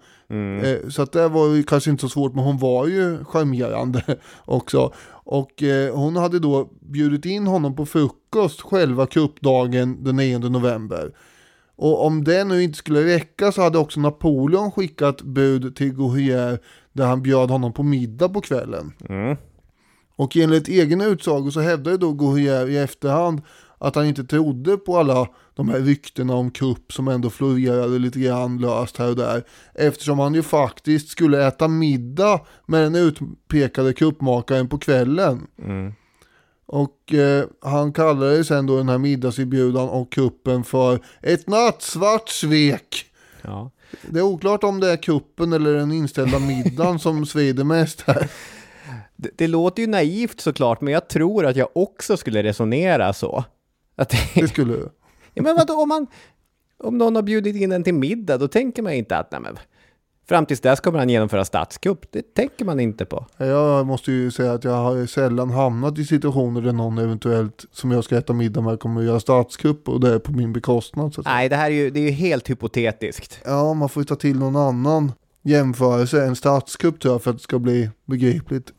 [0.64, 4.04] Eh, så att det var ju kanske inte så svårt, men hon var ju charmerande
[4.46, 4.94] också.
[5.10, 11.12] Och eh, hon hade då bjudit in honom på frukost själva kuppdagen den 9 november.
[11.76, 16.60] Och om det nu inte skulle räcka så hade också Napoleon skickat bud till Gohier
[16.94, 18.94] där han bjöd honom på middag på kvällen.
[19.10, 19.38] Mm.
[20.16, 23.42] Och enligt egen utsago så hävdade då Gohier i efterhand
[23.82, 28.20] att han inte trodde på alla de här ryktena om kupp som ändå florerade lite
[28.20, 29.44] grann löst här och där.
[29.74, 35.48] Eftersom han ju faktiskt skulle äta middag med den utpekade kuppmakaren på kvällen.
[35.64, 35.94] Mm.
[36.66, 43.06] Och eh, han kallade sen då den här middagsinbjudan och kuppen för ett nattsvart svek.
[43.42, 43.72] Ja.
[44.02, 48.30] Det är oklart om det är kuppen eller den inställda middagen som svider mest här.
[49.16, 53.46] Det, det låter ju naivt såklart, men jag tror att jag också skulle resonera så.
[54.02, 54.74] Att det, Det skulle
[55.34, 56.08] ja, men vadå, om, man,
[56.84, 59.60] om någon har bjudit in en till middag, då tänker man inte att nej, men,
[60.30, 62.12] fram tills dess kommer han genomföra statskupp.
[62.12, 63.26] Det tänker man inte på.
[63.38, 67.92] Jag måste ju säga att jag har sällan hamnat i situationer där någon eventuellt som
[67.92, 71.14] jag ska äta middag med kommer att göra statskupp och det är på min bekostnad.
[71.14, 71.22] Så.
[71.22, 73.40] Nej, det här är ju, det är ju helt hypotetiskt.
[73.46, 75.12] Ja, man får ju ta till någon annan
[75.44, 78.74] jämförelse än statskupp tror jag för att det ska bli begripligt.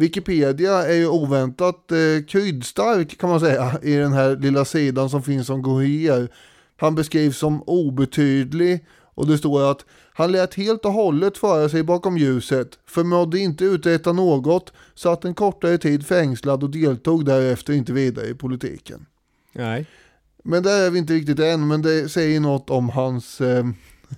[0.00, 5.22] Wikipedia är ju oväntat eh, kryddstark kan man säga i den här lilla sidan som
[5.22, 6.28] finns om Gohier.
[6.76, 11.82] Han beskrivs som obetydlig och det står att han lät helt och hållet föra sig
[11.82, 17.92] bakom ljuset, förmådde inte uträtta något, satt en kortare tid fängslad och deltog därefter inte
[17.92, 19.06] vidare i politiken.
[19.52, 19.86] Nej.
[20.44, 23.66] Men där är vi inte riktigt än, men det säger något om hans, eh,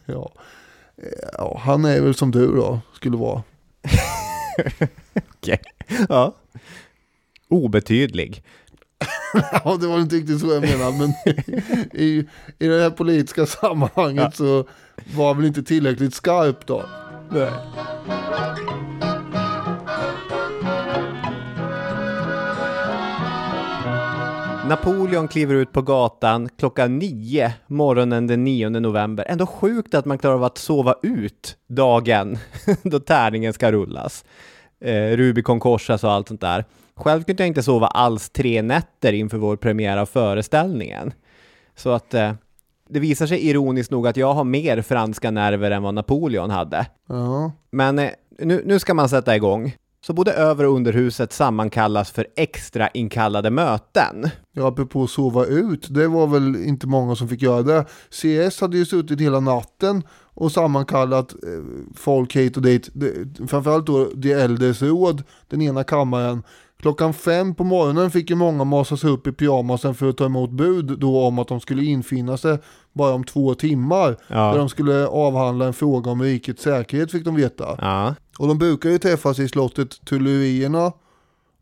[0.06, 0.32] ja,
[0.96, 3.42] eh, ja, han är väl som du då, skulle vara.
[5.38, 5.60] Okej.
[6.08, 6.34] Ja.
[7.48, 8.42] Obetydlig.
[9.64, 11.34] Ja, det var inte riktigt så jag menade, men
[11.92, 14.66] i, i det här politiska sammanhanget så
[15.14, 16.84] var han väl inte tillräckligt skarp då.
[17.30, 17.50] Nej.
[24.70, 29.24] Napoleon kliver ut på gatan klockan nio morgonen den 9 november.
[29.28, 32.38] Ändå sjukt att man klarar av att sova ut dagen
[32.82, 34.24] då tärningen ska rullas.
[34.80, 36.64] Eh, Rubicon korsas och allt sånt där.
[36.94, 41.12] Själv kunde jag inte sova alls tre nätter inför vår premiär av föreställningen.
[41.76, 42.32] Så att eh,
[42.88, 46.86] det visar sig ironiskt nog att jag har mer franska nerver än vad Napoleon hade.
[47.08, 49.76] Ja, Men eh, nu, nu ska man sätta igång.
[50.02, 54.30] Så både över och underhuset sammankallas för extra inkallade möten.
[54.52, 57.84] ja apropå att sova ut, det var väl inte många som fick göra det.
[58.10, 60.02] CS hade ju suttit hela natten
[60.34, 61.64] och sammankallat eh,
[61.96, 62.90] folk hit och dit.
[63.48, 66.42] Framförallt då de äldres råd, den ena kammaren.
[66.80, 70.24] Klockan fem på morgonen fick ju många masa sig upp i pyjamasen för att ta
[70.24, 72.58] emot bud då om att de skulle infinna sig
[72.92, 74.16] bara om två timmar.
[74.28, 74.52] Ja.
[74.52, 77.78] Där de skulle avhandla en fråga om rikets säkerhet fick de veta.
[77.80, 78.14] Ja.
[78.38, 80.92] Och de brukar ju träffas i slottet Tuilerierna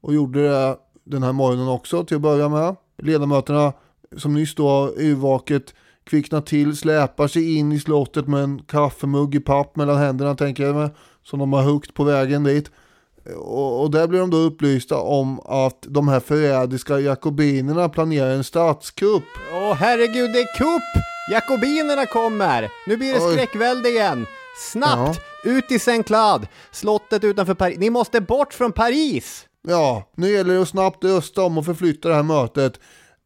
[0.01, 2.77] och gjorde det den här morgonen också till att börja med.
[3.03, 3.73] Ledamöterna
[4.17, 9.35] som nyss då har urvaket kvicknar till, släpar sig in i slottet med en kaffemugg
[9.35, 10.89] i papp mellan händerna tänker jag mig,
[11.23, 12.71] som de har huggt på vägen dit.
[13.37, 18.45] Och, och där blir de då upplysta om att de här förrädiska jakobinerna planerar en
[18.45, 19.25] statskupp.
[19.53, 21.03] Åh herregud, det är kupp!
[21.31, 22.71] Jakobinerna kommer!
[22.87, 23.33] Nu blir det Oj.
[23.33, 24.27] skräckvälde igen!
[24.73, 25.21] Snabbt!
[25.45, 26.49] Ut i Saint-Claude!
[26.71, 27.79] Slottet utanför Paris.
[27.79, 29.45] Ni måste bort från Paris!
[29.69, 32.81] Ja, nu gäller det att snabbt rösta om och förflytta det här mötet.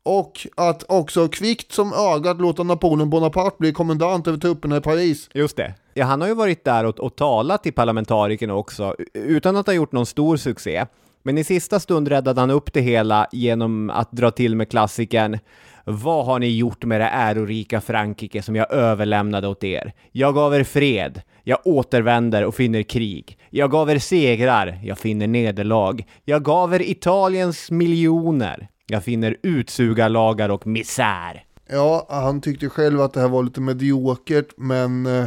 [0.05, 5.28] Och att också kvickt som ögat låta Napoleon Bonaparte bli kommendant över trupperna i Paris.
[5.34, 5.74] Just det.
[5.94, 9.74] Ja, han har ju varit där och, och talat till parlamentarikerna också, utan att ha
[9.74, 10.86] gjort någon stor succé.
[11.22, 15.38] Men i sista stund räddade han upp det hela genom att dra till med klassikern
[15.84, 19.92] Vad har ni gjort med det ärorika Frankrike som jag överlämnade åt er?
[20.12, 21.22] Jag gav er fred.
[21.44, 23.38] Jag återvänder och finner krig.
[23.50, 24.80] Jag gav er segrar.
[24.84, 26.05] Jag finner nederlag.
[26.24, 28.68] Jag gav er Italiens miljoner.
[28.93, 31.45] Jag finner utsugarlagar och misär.
[31.68, 35.26] Ja, han tyckte själv att det här var lite mediokert, men eh,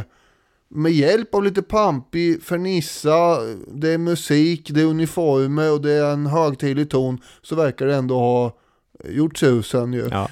[0.68, 3.38] med hjälp av lite pampig fernissa,
[3.74, 7.94] det är musik, det är uniformer och det är en högtidlig ton, så verkar det
[7.94, 8.56] ändå ha
[9.04, 10.08] gjort susen ju.
[10.10, 10.28] Ja.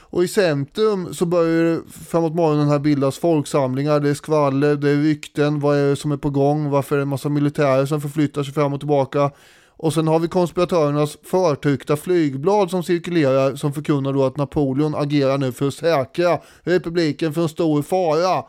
[0.00, 4.90] Och i centrum så börjar det framåt morgonen här bildas folksamlingar, det är skvaller, det
[4.90, 7.86] är rykten, vad är det som är på gång, varför är det en massa militärer
[7.86, 9.30] som förflyttar sig fram och tillbaka.
[9.76, 15.38] Och sen har vi konspiratörernas förtryckta flygblad som cirkulerar som förkunnar då att Napoleon agerar
[15.38, 18.44] nu för att säkra republiken för en stor fara.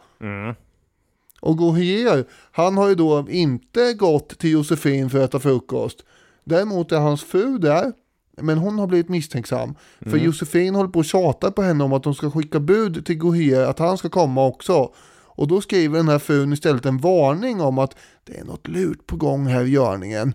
[1.42, 6.04] Och Gohier, han har ju då inte gått till Josefin för att äta frukost.
[6.44, 7.94] Däremot är hans fru där,
[8.42, 9.76] men hon har blivit misstänksam.
[10.00, 13.18] För Josefin håller på att tjata på henne om att de ska skicka bud till
[13.18, 14.94] Gohier att han ska komma också.
[15.38, 19.08] Och då skriver den här frun istället en varning om att det är något lurt
[19.08, 20.34] på gång här i görningen.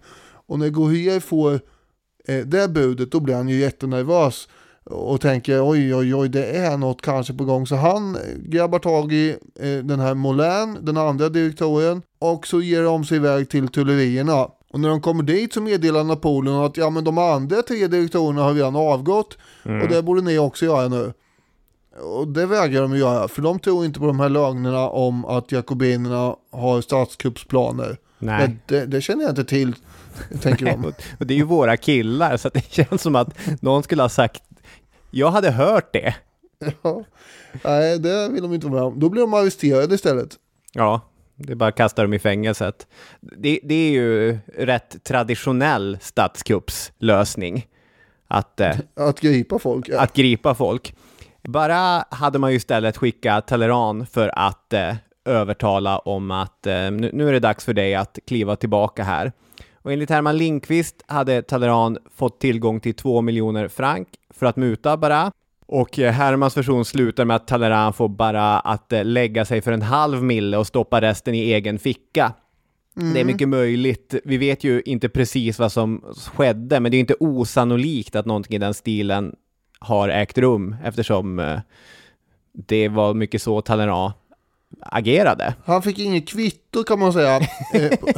[0.52, 1.60] Och när Gohier får
[2.28, 4.48] eh, det budet då blir han ju jättenervös
[4.84, 9.12] och tänker oj oj oj det är något kanske på gång så han grabbar tag
[9.12, 9.30] i
[9.60, 14.48] eh, den här Molin, den andra direktören och så ger de sig iväg till tullerierna.
[14.70, 18.42] Och när de kommer dit så meddelar Napoleon att ja men de andra tre direktörerna
[18.42, 21.12] har redan avgått och det borde ni också göra nu.
[22.18, 25.24] Och det vägrar de att göra för de tror inte på de här lögnerna om
[25.24, 27.98] att jakobinerna har statskuppsplaner.
[28.18, 28.58] Nej.
[28.66, 29.74] Det, det, det känner jag inte till,
[30.42, 30.84] tänker de.
[31.18, 33.28] Och, det är ju våra killar, så det känns som att
[33.60, 34.42] någon skulle ha sagt
[35.14, 36.14] jag hade hört det.
[36.82, 37.04] Ja.
[37.64, 39.00] Nej, det vill de inte vara med om.
[39.00, 40.36] Då blir de arresterade istället.
[40.72, 41.00] Ja,
[41.36, 42.86] det är bara att kasta dem i fängelset.
[43.20, 47.66] Det, det är ju rätt traditionell statskuppslösning.
[48.28, 49.88] Att, eh, Att gripa folk.
[49.88, 50.00] Ja.
[50.00, 50.94] att gripa folk.
[51.42, 54.94] Bara hade man ju istället skickat Talleyrand för att eh,
[55.24, 59.32] övertala om att eh, nu, nu är det dags för dig att kliva tillbaka här.
[59.82, 64.96] Och enligt Herman Lindqvist hade Talleyrand fått tillgång till 2 miljoner frank för att muta
[64.96, 65.32] Bara.
[65.66, 69.72] Och eh, Hermans version slutar med att Talleyrand får bara att eh, lägga sig för
[69.72, 72.32] en halv mille och stoppa resten i egen ficka.
[72.94, 74.14] Det är mycket möjligt.
[74.24, 76.04] Vi vet ju inte precis vad som
[76.34, 79.36] skedde, men det är inte osannolikt att någonting i den stilen
[79.78, 81.60] har ägt rum eftersom eh,
[82.52, 84.12] det var mycket så Talleyrand
[84.80, 85.54] agerade.
[85.64, 87.36] Han fick inget kvitto kan man säga
[87.74, 88.12] eh, på,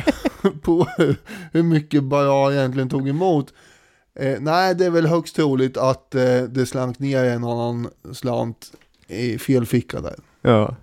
[0.62, 0.86] på
[1.52, 3.52] hur mycket Bara egentligen tog emot.
[4.20, 8.72] Eh, nej, det är väl högst troligt att eh, det slank ner en annan slant
[9.08, 10.14] i fel ficka där.
[10.42, 10.76] Ja.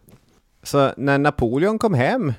[0.63, 2.33] Så när Napoleon kom hem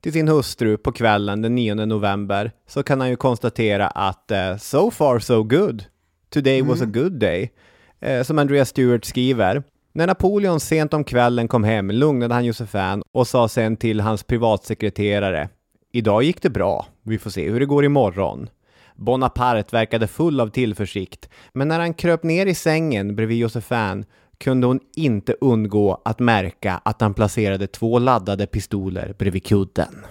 [0.00, 4.56] till sin hustru på kvällen den 9 november så kan han ju konstatera att eh,
[4.56, 5.84] so far so good.
[6.30, 7.52] Today was a good day.
[8.00, 9.62] Eh, som Andrea Stewart skriver.
[9.96, 14.22] När Napoleon sent om kvällen kom hem lugnade han Josefin och sa sen till hans
[14.22, 15.48] privatsekreterare
[15.92, 16.86] Idag gick det bra.
[17.02, 18.48] Vi får se hur det går imorgon.
[18.96, 24.04] Bonaparte verkade full av tillförsikt, men när han kröp ner i sängen bredvid Josefin
[24.38, 30.06] kunde hon inte undgå att märka att han placerade två laddade pistoler bredvid kudden.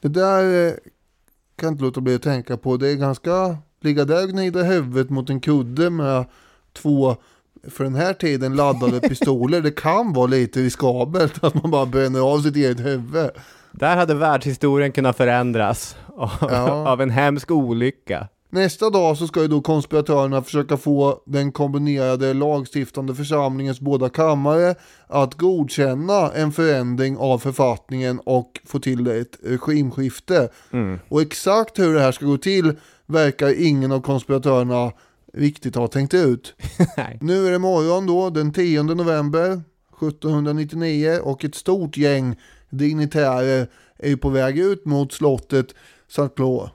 [0.00, 0.72] Det där eh,
[1.56, 2.76] kan jag inte låta bli att tänka på.
[2.76, 6.24] Det är ganska, ligga där och gnida huvudet mot en kudde med
[6.72, 7.16] två
[7.68, 9.60] för den här tiden laddade pistoler.
[9.60, 13.30] Det kan vara lite riskabelt att man bara bränner av sitt eget huvud.
[13.72, 16.88] Där hade världshistorien kunnat förändras av, Ja.
[16.92, 18.28] av en hemsk olycka.
[18.50, 24.74] Nästa dag så ska ju då konspiratörerna försöka få den kombinerade lagstiftande församlingens båda kammare
[25.06, 30.48] att godkänna en förändring av författningen och få till ett regimskifte.
[31.08, 34.92] Och exakt hur det här ska gå till verkar ingen av konspiratörerna
[35.38, 36.54] riktigt ha tänkt ut.
[37.20, 39.62] Nu är det morgon då, den 10 november
[40.02, 42.36] 1799 och ett stort gäng
[42.70, 43.68] dignitärer
[43.98, 45.74] är på väg ut mot slottet
[46.08, 46.70] Saint Cloud.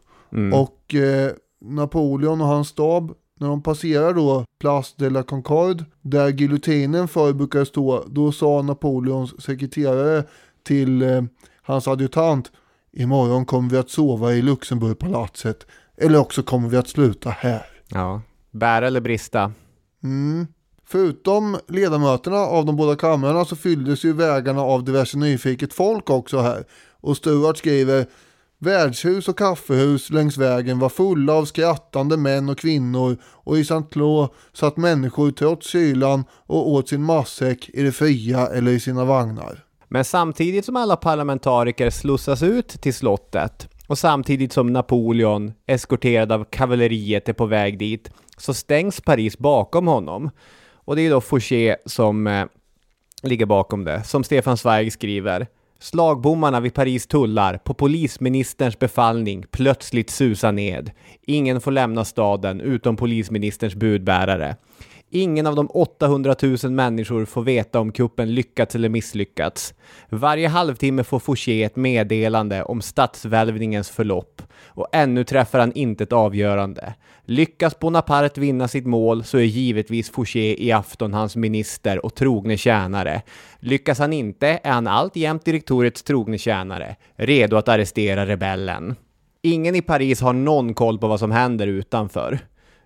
[0.54, 6.30] Och eh, Napoleon och hans stab, när de passerar då Place de la Concorde, där
[6.30, 10.24] giljotinen förr brukade stå, då sa Napoleons sekreterare
[10.64, 11.24] till eh,
[11.62, 12.52] hans adjutant,
[12.92, 15.66] imorgon kommer vi att sova i Luxemburgpalatset,
[15.98, 17.66] eller också kommer vi att sluta här.
[17.88, 18.22] Ja.
[18.54, 19.52] Bära eller brista.
[20.04, 20.48] Mm.
[20.86, 26.40] Förutom ledamöterna av de båda kamrarna så fylldes ju vägarna av diverse nyfiket folk också
[26.40, 26.64] här.
[27.02, 28.06] Och Stuart skriver
[28.64, 33.84] Värdshus och kaffehus längs vägen var fulla av skrattande män och kvinnor och i St.
[33.92, 39.06] Cloud satt människor trots kylan och åt sin matsäck i det fria eller i sina
[39.06, 39.64] vagnar.
[39.88, 46.44] Men samtidigt som alla parlamentariker slussas ut till slottet och samtidigt som Napoleon, eskorterad av
[46.44, 50.30] kavalleriet, är på väg dit, så stängs Paris bakom honom.
[50.74, 52.46] Och det är då Fouché som eh,
[53.24, 54.04] ligger bakom det.
[54.04, 55.48] Som Stefan Zweig skriver.
[55.80, 60.92] Slagbommarna vid Paris tullar på polisministerns befallning plötsligt susar ned.
[61.22, 64.56] Ingen får lämna staden utom polisministerns budbärare.
[65.16, 69.74] Ingen av de 800 000 människor får veta om kuppen lyckats eller misslyckats.
[70.10, 76.14] Varje halvtimme får Fouché ett meddelande om statsvälvningens förlopp och ännu träffar han inte ett
[76.14, 76.94] avgörande.
[77.26, 82.58] Lyckas Bonaparte vinna sitt mål så är givetvis Fouché i afton hans minister och trogne
[82.58, 83.22] tjänare.
[83.60, 88.96] Lyckas han inte är han alltjämt direktorets trogne tjänare, redo att arrestera rebellen.
[89.42, 92.40] Ingen i Paris har någon koll på vad som händer utanför,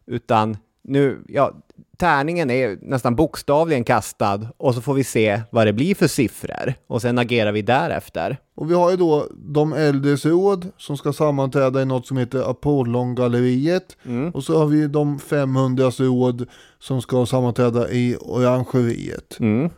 [0.07, 0.57] utan
[0.87, 1.51] nu, ja,
[1.97, 6.73] tärningen är nästan bokstavligen kastad och så får vi se vad det blir för siffror
[6.87, 8.37] och sen agerar vi därefter.
[8.55, 12.49] Och vi har ju då de äldres råd som ska sammanträda i något som heter
[12.49, 13.97] Apollongalleriet.
[14.33, 16.47] Och så har vi de 500 råd
[16.79, 19.39] som ska sammanträda i Orangeriet.
[19.39, 19.69] Mm.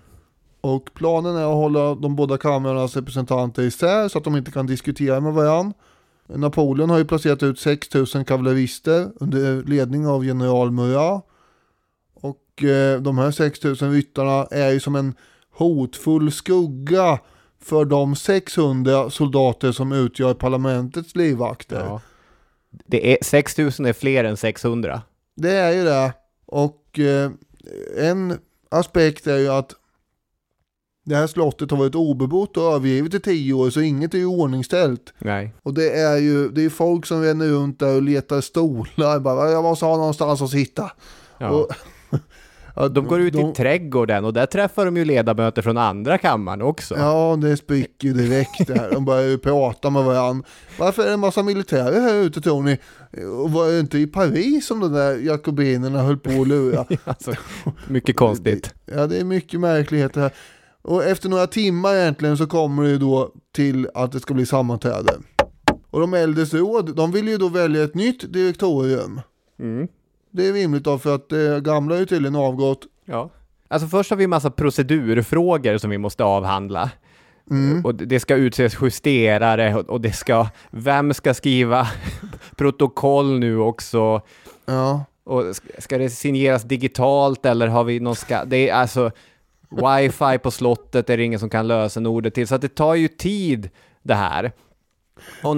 [0.62, 4.68] Och planen är att hålla de båda kamrarnas representanter isär så att de inte kan
[4.68, 5.74] diskutera med varandra.
[6.36, 11.26] Napoleon har ju placerat ut 6000 kavallerister under ledning av general Murat.
[12.14, 15.16] Och eh, de här 6000 ryttarna är ju som en
[15.52, 17.20] hotfull skugga
[17.62, 21.86] för de 600 soldater som utgör parlamentets livvakter.
[21.86, 22.02] Ja.
[22.70, 25.02] Det är, 6000 är fler än 600.
[25.36, 26.14] Det är ju det.
[26.46, 27.32] Och eh,
[27.98, 29.74] en aspekt är ju att
[31.10, 34.26] det här slottet har varit obebott och övergivet i tio år så inget är ju
[34.26, 35.14] ordningställt.
[35.20, 35.53] Nej.
[35.64, 39.20] Och det är ju det är folk som ränner runt där och letar stolar.
[39.20, 40.91] Bara, jag måste ha någonstans att sitta.
[41.38, 41.49] Ja.
[41.49, 41.68] Och,
[42.76, 46.18] ja, De går ut de- i trädgården och där träffar de ju ledamöter från andra
[46.18, 46.95] kammaren också.
[46.97, 48.91] Ja, det spricker ju direkt där.
[48.91, 50.47] De börjar ju prata med varandra.
[50.80, 52.78] Varför är det en massa militärer här ute tror ni?
[53.43, 56.86] Och var det inte i Paris som de där jakobinerna höll på att lura?
[57.03, 57.34] Alltså,
[57.88, 58.74] mycket konstigt.
[58.86, 60.32] Ja, det är mycket märkligheter här.
[60.90, 64.46] Och efter några timmar egentligen så kommer det ju då till att det ska bli
[64.46, 65.12] sammanträde.
[65.90, 69.22] Och de äldres råd, de vill ju då välja ett nytt direktorium.
[69.60, 69.88] Mm.
[70.32, 72.80] Det är rimligt då för att det gamla är ju tydligen avgått.
[73.06, 73.30] Ja.
[73.68, 76.92] Alltså först har vi en massa procedurfrågor som vi måste avhandla.
[77.84, 81.88] Och det- ska utses justerare och- det ska, vem ska skriva
[82.56, 84.22] protokoll nu också?
[84.66, 89.12] Ja, Och sk- ska det signeras digitalt eller har vi någon ska, det är alltså
[89.72, 93.07] wifi på slottet är det ingen som kan lösenordet till, så att det tar ju
[93.07, 93.70] tid
[94.03, 94.51] det här.
[95.43, 95.55] Och,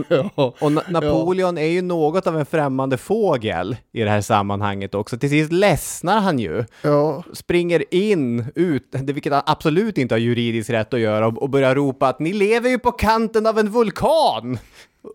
[0.63, 5.17] och Na- Napoleon är ju något av en främmande fågel i det här sammanhanget också.
[5.17, 7.23] Till sist ledsnar han ju, ja.
[7.33, 11.49] springer in, ut, det- vilket han absolut inte har juridisk rätt att göra, och, och
[11.49, 14.59] börjar ropa att ni lever ju på kanten av en vulkan!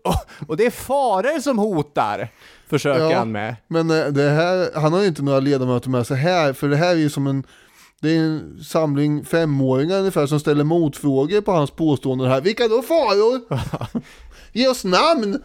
[0.03, 2.27] Och, och det är faror som hotar,
[2.69, 3.17] försöker Ja.
[3.17, 3.55] han med.
[3.67, 6.75] Men eh, det här, han har ju inte några ledamöter med sig här, för det
[6.75, 7.43] här är ju som en
[8.01, 12.41] det är en samling femåringar ungefär som ställer motfrågor på hans påståenden här.
[12.41, 13.41] Vilka då faror?
[14.53, 15.43] Ge oss namn!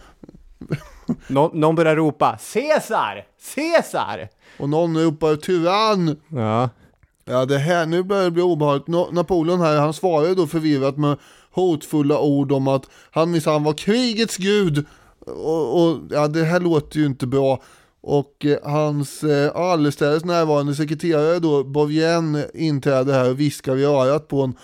[1.27, 3.27] Nå, någon börjar ropa Caesar!
[3.55, 4.29] Caesar!
[4.59, 6.21] Och någon ropar tyrann.
[6.29, 6.69] Ja.
[7.25, 8.89] Ja det här, nu börjar det bli obehagligt.
[9.13, 11.17] Napoleon här, han svarar ju då förvirrat med
[11.51, 14.87] hotfulla ord om att han minsann var krigets gud.
[15.27, 17.63] Och, och ja, det här låter ju inte bra.
[18.03, 24.29] Och eh, hans eh, allestädes närvarande sekreterare då, Bovien, inträder här och viskar i örat
[24.29, 24.55] på en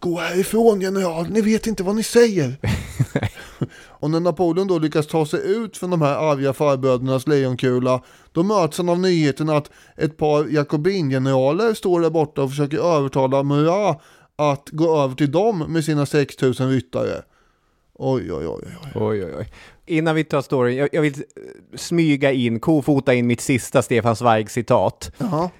[0.00, 2.56] Gå härifrån general, ni vet inte vad ni säger.
[3.82, 8.42] och när Napoleon då lyckas ta sig ut från de här arga farbrödernas lejonkula, då
[8.42, 14.02] möts han av nyheten att ett par jakobingeneraler står där borta och försöker övertala Murat
[14.36, 17.22] att gå över till dem med sina 6000 ryttare.
[17.94, 18.64] Oj, oj, oj.
[18.94, 19.48] Oj, oj, oj.
[19.90, 24.16] Innan vi tar storyn, jag, jag vill eh, smyga in, kofota in mitt sista Stefan
[24.16, 25.12] Zweig-citat.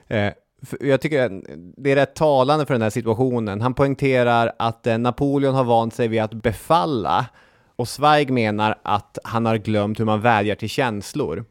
[0.08, 0.32] Eh,
[0.80, 1.42] jag tycker
[1.76, 3.60] det är rätt talande för den här situationen.
[3.60, 7.26] Han poängterar att eh, Napoleon har vant sig vid att befalla
[7.76, 11.44] och Zweig menar att han har glömt hur man vädjar till känslor.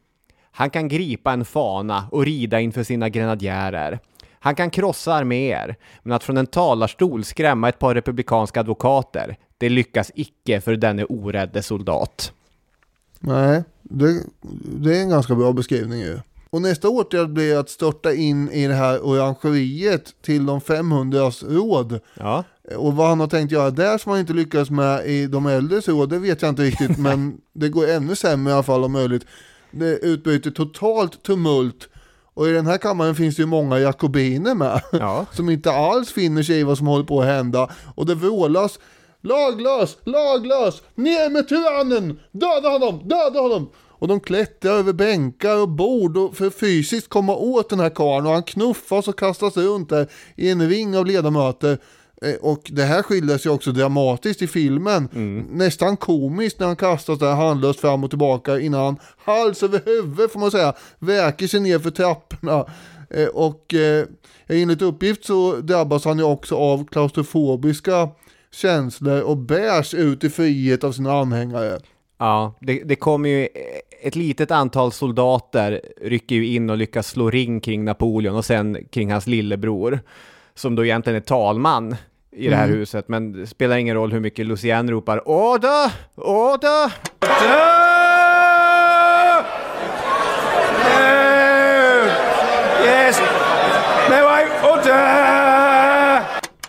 [0.51, 3.99] Han kan gripa en fana och rida inför sina grenadjärer.
[4.39, 9.69] Han kan krossa arméer, men att från en talarstol skrämma ett par republikanska advokater, det
[9.69, 12.33] lyckas icke för denne orädde soldat.
[13.19, 14.23] Nej, det,
[14.79, 16.19] det är en ganska bra beskrivning ju.
[16.49, 21.99] Och nästa åtgärd blir att störta in i det här orangeriet till de 500 råd.
[22.13, 22.43] Ja,
[22.75, 25.87] Och vad han har tänkt göra där som han inte lyckades med i de äldres
[25.87, 26.97] råd, det vet jag inte riktigt.
[26.97, 29.25] men det går ännu sämre i alla fall om möjligt.
[29.71, 31.87] Det utbryter totalt tumult.
[32.33, 34.81] Och i den här kammaren finns det ju många jakobiner med.
[34.91, 35.25] ja.
[35.33, 37.69] som inte alls finner sig i vad som håller på att hända.
[37.95, 38.79] Och det vrålas
[39.21, 39.97] Laglös!
[40.03, 40.81] Laglös!
[40.95, 42.19] Ner med tyrannen!
[42.31, 43.07] Döda honom!
[43.07, 43.69] Döda honom!
[43.91, 47.89] Och de klättrar över bänkar och bord och för att fysiskt komma åt den här
[47.89, 51.77] karln och han knuffas och kastas runt där i en ring av ledamöter.
[52.21, 55.09] Eh, Och det här skildras ju också dramatiskt i filmen.
[55.51, 60.31] Nästan komiskt när han kastas där handlöst fram och tillbaka innan han hals över huvud
[60.31, 62.65] får man säga väker sig ner för trapporna.
[63.09, 64.05] Eh, Och eh,
[64.47, 68.09] enligt uppgift så drabbas han ju också av klaustrofobiska
[68.51, 71.79] känslor och bärs ut i frihet av sina anhängare.
[72.17, 73.47] Ja, det, det kommer ju
[74.01, 78.77] ett litet antal soldater rycker ju in och lyckas slå ring kring Napoleon och sen
[78.91, 79.99] kring hans lillebror
[80.55, 81.95] som då egentligen är talman
[82.31, 85.91] i det här huset, men det spelar ingen roll hur mycket Lucien ropar Order!
[86.15, 86.93] Order!
[87.19, 87.88] Dö!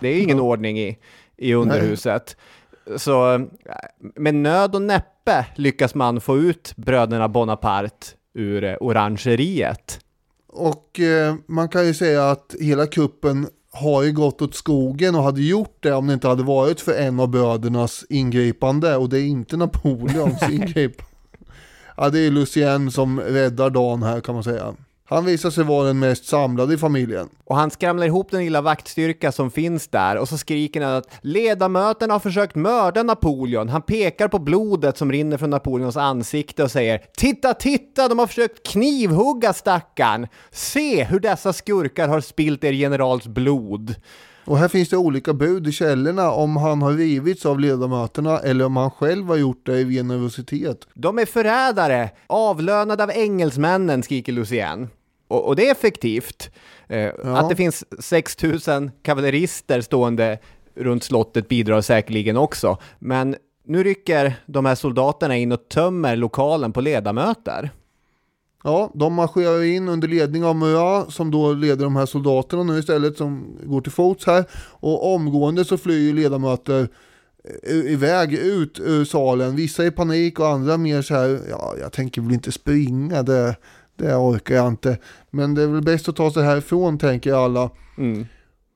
[0.01, 0.97] Det är ingen ordning i,
[1.37, 2.35] i underhuset.
[2.97, 3.41] Så eh,
[4.15, 9.99] med nöd och näppe lyckas man få ut bröderna Bonaparte ur eh, orangeriet.
[10.47, 15.23] Och eh, man kan ju säga att hela kuppen har ju gått åt skogen och
[15.23, 19.19] hade gjort det om det inte hade varit för en av brödernas ingripande och det
[19.19, 21.03] är inte Napoleons ingripande.
[21.97, 24.75] Ja, det är Lucien som räddar dagen här kan man säga.
[25.11, 27.29] Han visar sig vara den mest samlade i familjen.
[27.45, 31.09] Och han skramlar ihop den lilla vaktstyrka som finns där och så skriker han att
[31.21, 33.69] ledamöterna har försökt mörda Napoleon.
[33.69, 38.27] Han pekar på blodet som rinner från Napoleons ansikte och säger Titta, titta, de har
[38.27, 40.27] försökt knivhugga stackaren!
[40.51, 43.95] Se hur dessa skurkar har spilt er generals blod.
[44.45, 48.65] Och här finns det olika bud i källorna om han har rivits av ledamöterna eller
[48.65, 50.87] om han själv har gjort det i generositet.
[50.93, 54.89] De är förrädare, avlönade av engelsmännen, skriker Lucien.
[55.31, 56.49] Och, och det är effektivt.
[56.87, 60.39] Eh, Att det finns 6000 kavallerister stående
[60.75, 62.77] runt slottet bidrar säkerligen också.
[62.99, 67.71] Men nu rycker de här soldaterna in och tömmer lokalen på ledamöter.
[68.63, 72.79] Ja, de marscherar in under ledning av Murat som då leder de här soldaterna nu
[72.79, 74.45] istället som går till fots här.
[74.69, 76.87] Och omgående så flyr ledamöter
[77.63, 79.55] eh, iväg ut ur salen.
[79.55, 83.55] Vissa i panik och andra mer så här, ja jag tänker väl inte springa, det,
[84.01, 84.97] det orkar jag inte.
[85.29, 87.69] Men det är väl bäst att ta sig härifrån tänker alla.
[87.97, 88.25] Mm.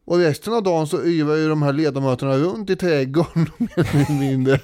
[0.05, 4.19] Och resten av dagen så yvar ju de här ledamöterna runt i trädgården mer eller
[4.19, 4.59] mindre.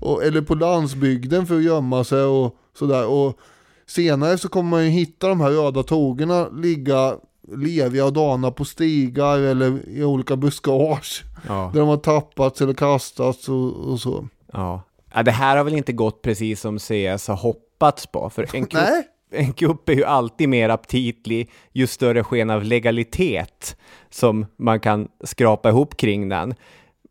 [0.00, 3.06] Och, eller på landsbygden för att gömma sig och sådär.
[3.06, 3.38] Och
[3.86, 7.16] senare så kommer man ju hitta de här röda tågerna ligga
[7.56, 11.24] leviga och dana på stigar eller i olika buskage.
[11.48, 11.70] Ja.
[11.72, 14.28] Där de har tappats eller kastats och, och så.
[14.52, 14.82] Ja.
[15.14, 18.66] ja, det här har väl inte gått precis som CS har hoppats på, för en
[18.72, 23.76] Nej en kupp är ju alltid mer aptitlig ju större sken av legalitet
[24.10, 26.54] som man kan skrapa ihop kring den.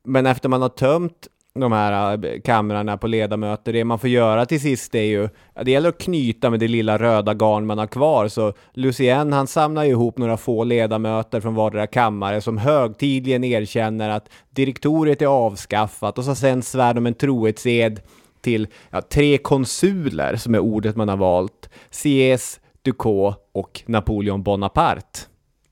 [0.04, 4.46] Men efter man har tömt de här eh, kamrarna på ledamöter, det man får göra
[4.46, 7.78] till sist är ju, ja, det gäller att knyta med det lilla röda garn man
[7.78, 12.58] har kvar, så Lucien han samlar ju ihop några få ledamöter från vardera kammare som
[12.58, 18.00] högtidligen erkänner att direktoriet är avskaffat och så sen svär de en trohetsed
[18.42, 22.60] till ja, tre konsuler, som är ordet man har valt, C.S.
[22.82, 25.20] Ducot och Napoleon Bonaparte.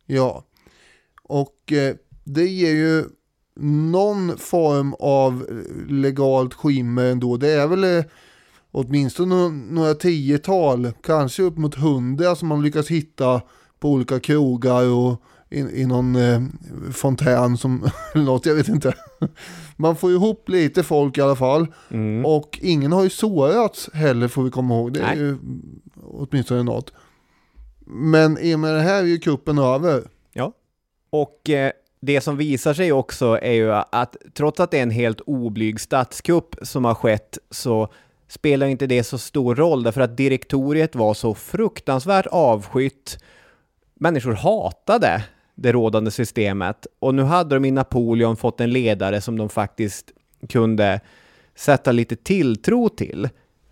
[0.05, 0.43] Ja.
[1.23, 3.03] Och eh, det ger ju
[3.59, 7.37] någon form av eh, legalt skimmer ändå.
[7.37, 8.05] Det är väl eh,
[8.71, 13.41] åtminstone några tiotal, kanske upp mot hundra som man lyckas hitta
[13.79, 16.41] på olika krogar och i, i någon eh,
[16.91, 18.93] fontän som, eller något, jag vet inte.
[19.81, 21.67] Man får ihop lite folk i alla fall.
[21.89, 22.25] Mm.
[22.25, 24.93] Och ingen har ju sårats heller får vi komma ihåg.
[24.93, 25.17] Det är Nej.
[25.17, 25.37] ju
[26.03, 26.93] åtminstone något.
[27.85, 30.03] Men i och med det här är ju kuppen över.
[30.33, 30.53] Ja.
[31.09, 31.71] Och eh,
[32.01, 35.79] det som visar sig också är ju att trots att det är en helt oblyg
[35.79, 37.87] statskupp som har skett så
[38.27, 43.23] spelar inte det så stor roll därför att direktoriet var så fruktansvärt avskytt.
[43.95, 45.23] Människor hatade
[45.61, 50.11] det rådande systemet och nu hade de i Napoleon fått en ledare som de faktiskt
[50.49, 51.01] kunde
[51.55, 53.29] sätta lite tilltro till.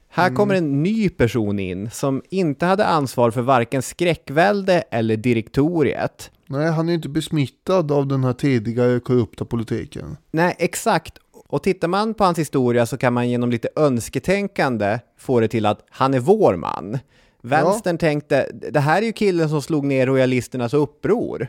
[0.10, 6.32] Här kommer en ny person in som inte hade ansvar för varken skräckvälde eller direktoriet.
[6.48, 10.18] Nej, han är inte besmittad av den här tidigare korrupta politiken.
[10.32, 11.18] Nej, exakt.
[11.48, 15.66] Och tittar man på hans historia så kan man genom lite önsketänkande få det till
[15.66, 17.00] att han är vår man.
[17.42, 21.48] Vänstern tänkte, det här är ju killen som slog ner royalisternas uppror.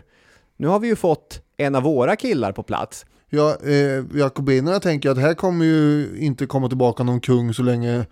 [0.59, 3.06] Nu har vi ju fått en av våra killar på plats.
[3.30, 8.06] Ja, eh, jakobinerna tänker att här kommer ju inte komma tillbaka någon kung så länge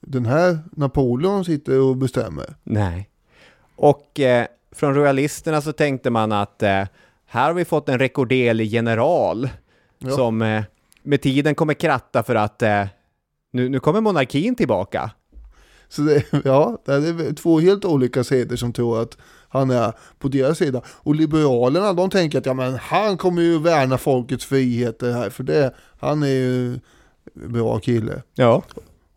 [0.00, 2.54] den här Napoleon sitter och bestämmer.
[2.62, 3.10] Nej.
[3.76, 6.84] Och eh, från royalisterna så tänkte man att eh,
[7.26, 9.48] här har vi fått en rekorderlig general
[9.98, 10.10] Ja.
[10.10, 10.62] som eh,
[11.02, 12.84] med tiden kommer kratta för att eh,
[13.52, 15.10] nu, nu kommer monarkin tillbaka.
[15.88, 19.18] Så det, ja, det är två helt olika sidor som tror att
[19.50, 20.82] han är på deras sida.
[20.86, 25.44] Och liberalerna de tänker att ja, men han kommer ju värna folkets friheter här för
[25.44, 26.80] det, han är ju
[27.34, 28.22] bra kille.
[28.34, 28.62] Ja.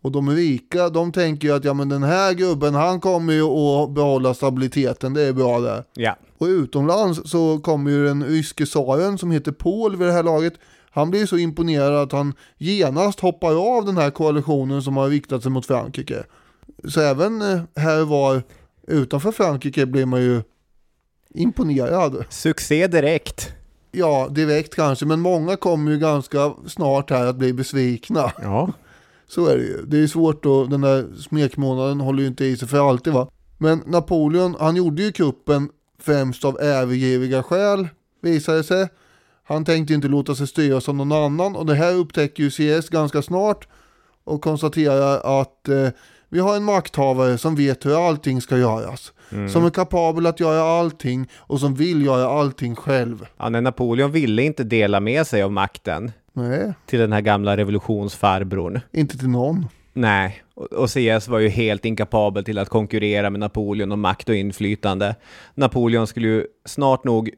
[0.01, 3.43] Och de rika de tänker ju att ja men den här gubben han kommer ju
[3.43, 5.83] att behålla stabiliteten, det är bra det.
[5.93, 6.17] Ja.
[6.37, 10.53] Och utomlands så kommer ju den ryske tsaren som heter Paul vid det här laget.
[10.91, 15.43] Han blir så imponerad att han genast hoppar av den här koalitionen som har riktat
[15.43, 16.23] sig mot Frankrike.
[16.87, 18.43] Så även eh, här var
[18.87, 20.41] utanför Frankrike blir man ju
[21.33, 22.25] imponerad.
[22.29, 23.53] Succé direkt.
[23.91, 28.31] Ja, direkt kanske, men många kommer ju ganska snart här att bli besvikna.
[28.41, 28.73] Ja.
[29.27, 29.85] Så är det ju.
[29.85, 33.27] Det är svårt och den där smekmånaden håller ju inte i sig för alltid va.
[33.57, 35.69] Men Napoleon, han gjorde ju kuppen
[35.99, 37.87] främst av övergiriga skäl,
[38.21, 38.87] visade det sig.
[39.43, 42.89] Han tänkte inte låta sig styras av någon annan och det här upptäcker ju CS
[42.89, 43.67] ganska snart
[44.23, 45.87] och konstaterar att eh,
[46.33, 49.13] vi har en makthavare som vet hur allting ska göras.
[49.49, 53.25] Som är kapabel att göra allting och som vill göra allting själv.
[53.37, 57.57] Ja, när Napoleon ville inte dela med sig av makten Nej, till den här gamla
[57.57, 58.79] revolutionsfarbrorn.
[58.91, 59.65] inte till någon.
[59.93, 64.29] Nej, och och CS var ju helt inkapabel till att konkurrera med Napoleon om makt
[64.29, 65.15] och inflytande.
[65.55, 67.29] Napoleon skulle ju snart nog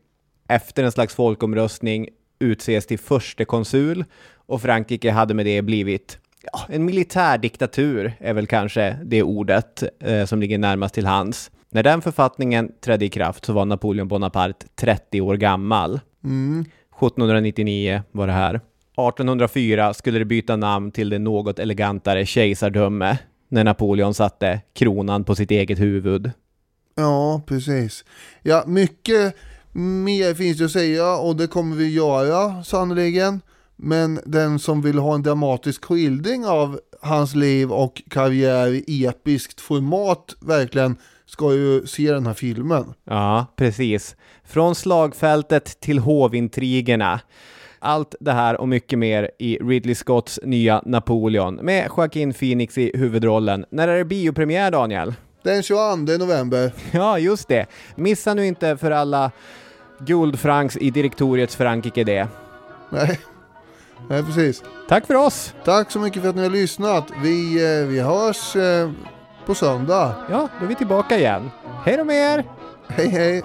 [0.47, 4.05] efter en slags folkomröstning utses till förste konsul
[4.47, 6.19] och Frankrike hade med det blivit
[6.53, 11.51] ja, en militärdiktatur är väl kanske det ordet eh, som ligger närmast till hands.
[11.69, 15.99] När den författningen trädde i kraft så var Napoleon Bonaparte 30 år gammal.
[16.99, 18.55] 1799 var det här.
[18.55, 23.17] 1804 skulle det byta namn till det något elegantare kejsardöme
[23.49, 26.31] när Napoleon satte kronan på sitt eget huvud.
[26.95, 28.05] Ja, precis.
[28.41, 29.35] Ja, mycket
[29.73, 33.41] mer finns det att säga och det kommer vi göra sannoliken.
[33.75, 39.61] Men den som vill ha en dramatisk skildring av hans liv och karriär i episkt
[39.61, 42.93] format verkligen ska ju se den här filmen.
[43.03, 44.15] Ja, precis.
[44.43, 47.19] Från slagfältet till hovintrigerna.
[47.79, 52.91] Allt det här och mycket mer i Ridley Scotts nya Napoleon med Joaquin Phoenix i
[52.97, 53.65] huvudrollen.
[53.69, 55.13] När är det biopremiär, Daniel?
[55.43, 56.71] Den 22 november.
[56.91, 57.65] Ja, just det.
[57.95, 59.31] Missa nu inte för alla
[59.99, 62.27] guldfrancs i direktoriets Frankrike det.
[62.89, 63.19] Nej,
[64.09, 64.63] Nej precis.
[64.89, 65.53] Tack för oss!
[65.63, 67.11] Tack så mycket för att ni har lyssnat.
[67.23, 68.91] Vi, eh, vi hörs eh,
[69.45, 70.15] på söndag.
[70.29, 71.51] Ja, då är vi tillbaka igen.
[71.85, 72.43] Hej då med er!
[72.87, 73.43] Hej hej!